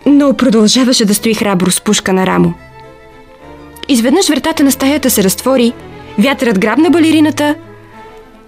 но 0.07 0.37
продължаваше 0.37 1.05
да 1.05 1.15
стои 1.15 1.35
храбро 1.35 1.71
с 1.71 1.81
пушка 1.81 2.13
на 2.13 2.27
рамо. 2.27 2.55
Изведнъж 3.89 4.29
вратата 4.29 4.65
на 4.65 4.73
стаята 4.73 5.11
се 5.11 5.25
разтвори, 5.25 5.73
вятърът 6.19 6.59
грабна 6.59 6.91
балерината 6.91 7.55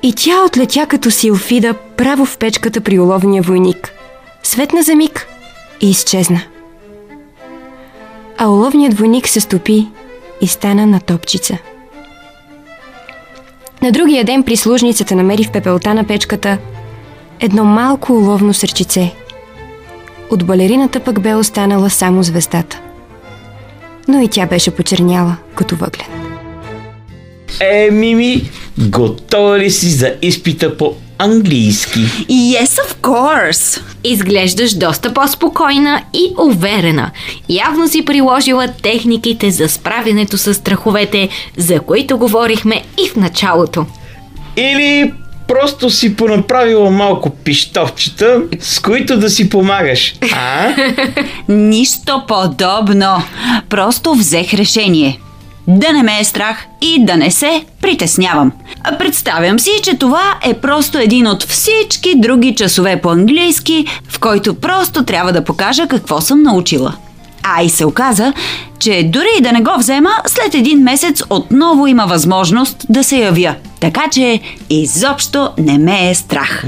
и 0.02 0.12
тя 0.12 0.44
отлетя 0.46 0.86
като 0.86 1.10
силфида 1.10 1.74
право 1.96 2.24
в 2.24 2.38
печката 2.38 2.80
при 2.80 2.98
уловния 2.98 3.42
войник. 3.42 3.92
Светна 4.42 4.82
за 4.82 4.94
миг 4.94 5.26
и 5.80 5.90
изчезна. 5.90 6.40
А 8.38 8.48
уловният 8.48 8.94
войник 8.94 9.28
се 9.28 9.40
стопи 9.40 9.88
и 10.40 10.48
стана 10.48 10.86
на 10.86 11.00
топчица. 11.00 11.58
На 13.82 13.92
другия 13.92 14.24
ден 14.24 14.42
прислужницата 14.42 15.14
намери 15.14 15.44
в 15.44 15.52
пепелта 15.52 15.94
на 15.94 16.04
печката 16.04 16.58
едно 17.40 17.64
малко 17.64 18.12
уловно 18.12 18.54
сърчице– 18.54 19.14
от 20.32 20.44
балерината 20.46 21.00
пък 21.00 21.20
бе 21.20 21.34
останала 21.34 21.90
само 21.90 22.22
звездата. 22.22 22.80
Но 24.08 24.20
и 24.20 24.28
тя 24.28 24.46
беше 24.46 24.70
почерняла, 24.70 25.36
като 25.54 25.76
въглен. 25.76 26.31
Е, 27.60 27.90
Мими, 27.90 28.50
готова 28.78 29.58
ли 29.58 29.70
си 29.70 29.88
за 29.88 30.14
изпита 30.22 30.76
по 30.76 30.94
английски. 31.18 31.98
Yes, 32.28 32.64
of 32.64 32.94
course. 33.02 33.80
Изглеждаш 34.04 34.74
доста 34.74 35.14
по-спокойна 35.14 36.02
и 36.14 36.32
уверена. 36.38 37.10
Явно 37.48 37.88
си 37.88 38.04
приложила 38.04 38.68
техниките 38.82 39.50
за 39.50 39.68
справянето 39.68 40.38
с 40.38 40.54
страховете, 40.54 41.28
за 41.56 41.80
които 41.80 42.18
говорихме 42.18 42.82
и 43.04 43.08
в 43.08 43.16
началото. 43.16 43.86
Или 44.56 45.12
просто 45.48 45.90
си 45.90 46.16
понаправила 46.16 46.90
малко 46.90 47.30
пищовчета, 47.30 48.42
с 48.60 48.80
които 48.80 49.18
да 49.18 49.30
си 49.30 49.50
помагаш. 49.50 50.14
А? 50.34 50.74
Нищо 51.48 52.22
подобно. 52.28 53.22
Просто 53.68 54.14
взех 54.14 54.54
решение. 54.54 55.20
Да 55.68 55.92
не 55.92 56.02
ме 56.02 56.20
е 56.20 56.24
страх 56.24 56.66
и 56.80 57.04
да 57.04 57.16
не 57.16 57.30
се 57.30 57.64
притеснявам. 57.82 58.52
А 58.84 58.98
Представям 58.98 59.58
си, 59.58 59.70
че 59.82 59.98
това 59.98 60.34
е 60.44 60.54
просто 60.54 60.98
един 60.98 61.26
от 61.26 61.42
всички 61.42 62.14
други 62.16 62.54
часове 62.54 63.00
по 63.00 63.10
английски, 63.10 63.86
в 64.08 64.20
който 64.20 64.54
просто 64.54 65.04
трябва 65.04 65.32
да 65.32 65.44
покажа 65.44 65.86
какво 65.86 66.20
съм 66.20 66.42
научила. 66.42 66.94
А 67.42 67.62
и 67.62 67.68
се 67.68 67.86
оказа, 67.86 68.32
че 68.78 69.02
дори 69.12 69.28
и 69.38 69.42
да 69.42 69.52
не 69.52 69.60
го 69.60 69.70
взема, 69.78 70.10
след 70.26 70.54
един 70.54 70.82
месец 70.82 71.22
отново 71.30 71.86
има 71.86 72.06
възможност 72.06 72.86
да 72.88 73.04
се 73.04 73.16
явя. 73.16 73.54
Така 73.80 74.02
че 74.12 74.40
изобщо 74.70 75.50
не 75.58 75.78
ме 75.78 76.10
е 76.10 76.14
страх. 76.14 76.64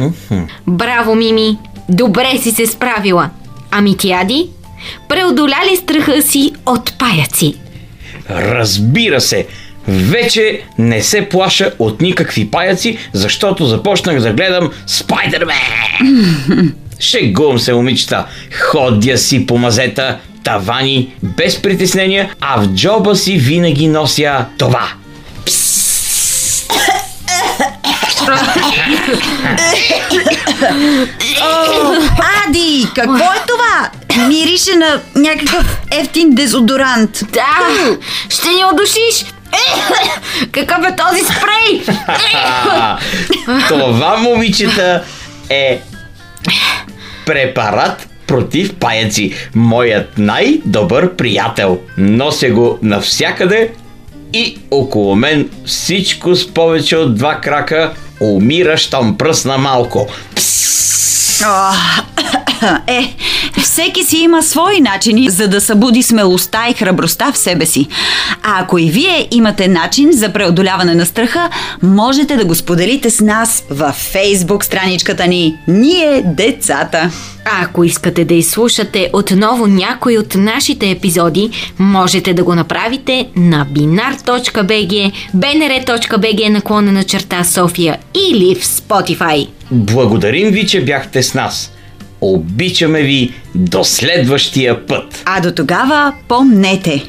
Браво, 0.67 1.15
Мими! 1.15 1.59
Добре 1.89 2.39
си 2.39 2.51
се 2.51 2.67
справила. 2.67 3.31
Ами 3.71 3.97
ти, 3.97 4.13
Ади? 4.13 4.51
Преодоля 5.09 5.57
ли 5.73 5.77
страха 5.77 6.23
си 6.23 6.53
от 6.67 6.99
паяци? 6.99 7.55
Разбира 8.31 9.21
се, 9.21 9.47
вече 9.89 10.61
не 10.79 11.03
се 11.03 11.29
плаша 11.29 11.73
от 11.79 12.01
никакви 12.01 12.51
паяци, 12.51 12.99
защото 13.13 13.67
започнах 13.67 14.21
да 14.21 14.33
гледам 14.33 14.71
Спайдермен. 14.87 16.75
Шегувам 17.01 17.59
се, 17.59 17.75
момичета. 17.75 18.27
Ходя 18.53 19.19
си 19.19 19.47
по 19.47 19.59
мазета, 19.59 20.19
тавани, 20.45 21.15
без 21.23 21.63
притеснения, 21.63 22.35
а 22.41 22.61
в 22.61 22.67
джоба 22.67 23.17
си 23.17 23.37
винаги 23.37 23.89
нося 23.89 24.47
това. 24.59 24.89
О, 31.43 31.95
Ади, 32.47 32.87
какво 32.95 33.25
е 33.25 33.43
това? 33.49 33.91
Мирише 34.29 34.77
на 34.77 35.01
някакъв 35.15 35.77
ефтин 35.91 36.31
дезодорант. 36.35 37.19
Да, 37.33 37.77
ще 38.29 38.49
ни 38.49 38.65
удушиш! 38.73 39.25
Какъв 40.53 40.79
е 40.87 40.97
този 40.97 41.21
спрей? 41.21 41.97
Това, 43.69 44.17
момичета, 44.17 45.03
е 45.51 45.81
препарат 47.27 48.09
против 48.27 48.75
паяци. 48.75 49.35
Моят 49.55 50.19
най-добър 50.19 51.17
приятел. 51.17 51.79
Нося 51.99 52.51
го 52.51 52.79
навсякъде 52.83 53.71
и 54.33 54.59
около 54.71 55.17
мен 55.17 55.51
всичко 55.67 56.35
с 56.35 56.55
повече 56.55 56.97
от 56.97 57.15
два 57.15 57.35
крака 57.35 57.93
умира, 58.25 58.77
щом 58.77 59.19
пръсна 59.19 59.59
малко. 59.59 60.09
О, 61.47 61.73
Е, 62.87 63.15
всеки 63.63 64.05
си 64.05 64.17
има 64.17 64.43
свои 64.43 64.81
начини, 64.81 65.31
за 65.31 65.49
да 65.49 65.61
събуди 65.61 66.03
смелостта 66.03 66.69
и 66.71 66.75
храбростта 66.75 67.33
в 67.33 67.39
себе 67.39 67.67
си. 67.67 67.87
А 68.43 68.63
ако 68.63 68.79
и 68.79 68.91
вие 68.91 69.29
имате 69.31 69.69
начин 69.69 70.13
за 70.13 70.33
преодоляване 70.33 70.95
на 70.95 71.07
страха, 71.07 71.51
можете 71.83 72.37
да 72.37 72.45
го 72.45 72.55
споделите 72.55 73.11
с 73.11 73.21
нас 73.21 73.65
във 73.71 73.95
фейсбук 73.95 74.65
страничката 74.65 75.27
ни 75.27 75.57
Ние 75.69 76.23
децата. 76.27 77.11
А 77.45 77.65
ако 77.65 77.85
искате 77.85 78.25
да 78.25 78.35
изслушате 78.35 79.11
отново 79.13 79.67
някой 79.67 80.17
от 80.17 80.35
нашите 80.35 80.91
епизоди, 80.91 81.51
можете 81.79 82.35
да 82.35 82.45
го 82.45 82.55
направите 82.55 83.29
на 83.37 83.67
binar.bg, 83.67 85.13
bnr.bg 85.37 86.49
наклонена 86.49 87.05
черта 87.05 87.45
София 87.45 87.99
или 88.31 88.55
в 88.55 88.65
Spotify. 88.65 89.49
Благодарим 89.71 90.51
ви, 90.51 90.67
че 90.67 90.85
бяхте 90.85 91.23
с 91.23 91.35
нас. 91.35 91.71
Обичаме 92.27 93.03
ви 93.03 93.33
до 93.55 93.85
следващия 93.85 94.87
път. 94.87 95.23
А 95.25 95.41
до 95.41 95.53
тогава 95.53 96.13
помнете. 96.29 97.05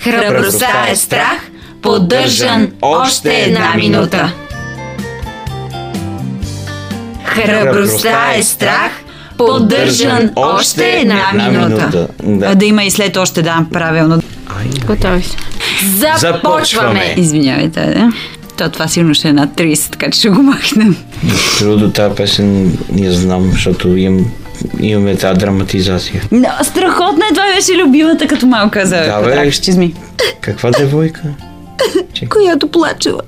Храбростта 0.00 0.86
е 0.90 0.96
страх, 0.96 1.50
поддържан 1.82 2.72
още 2.82 3.34
една 3.34 3.74
минута. 3.76 4.32
Храбростта 7.24 8.32
е 8.36 8.42
страх, 8.42 8.90
поддържан 9.38 10.30
още 10.36 10.90
една 10.90 11.32
минута. 11.32 12.08
Да. 12.22 12.54
да 12.54 12.64
има 12.64 12.84
и 12.84 12.90
след 12.90 13.16
още, 13.16 13.42
да, 13.42 13.66
правилно. 13.72 14.22
Готови 14.86 15.22
сме. 15.22 15.40
Започваме! 16.18 17.14
Извинявайте, 17.16 17.80
да. 17.80 18.12
То 18.58 18.70
това 18.70 18.88
сигурно 18.88 19.14
ще 19.14 19.28
е 19.28 19.32
над 19.32 19.50
30, 19.50 19.90
така 19.90 20.10
че 20.10 20.18
ще 20.18 20.28
го 20.28 20.42
махнем. 20.42 20.96
Трудно 21.58 21.92
тази 21.92 22.14
песен 22.14 22.78
я 22.96 23.12
знам, 23.12 23.50
защото 23.52 23.96
имам, 23.96 24.26
имаме 24.80 25.16
тази 25.16 25.38
драматизация. 25.40 26.22
Но, 26.32 26.48
страхотна 26.62 27.24
е, 27.30 27.34
това 27.34 27.54
беше 27.54 27.82
любимата 27.84 28.26
като 28.26 28.46
малка 28.46 28.86
за 28.86 28.96
Да, 28.96 29.20
бе. 29.22 29.50
чизми. 29.50 29.94
Каква 30.40 30.70
девойка? 30.70 31.22
Която 32.30 32.68
плачела. 32.70 33.20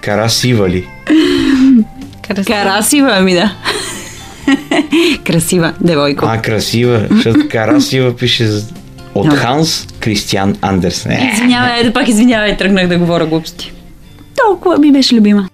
Карасива 0.00 0.68
ли? 0.68 0.86
Карасива, 2.46 3.20
ми 3.20 3.34
да. 3.34 3.52
Красива 5.24 5.72
девойко. 5.80 6.24
А, 6.28 6.42
красива, 6.42 7.06
защото 7.10 7.48
Карасива 7.50 8.16
пише 8.16 8.48
от 9.14 9.32
Ханс 9.34 9.86
Кристиан 10.00 10.56
Андерсен. 10.60 11.12
Е, 11.12 11.30
Извинявай, 11.34 11.92
пак 11.92 12.08
извинявай, 12.08 12.56
тръгнах 12.56 12.86
да 12.88 12.98
говоря 12.98 13.26
глупости. 13.26 13.72
Толкова 14.46 14.78
ми 14.78 14.92
беше 14.92 15.14
любима. 15.14 15.48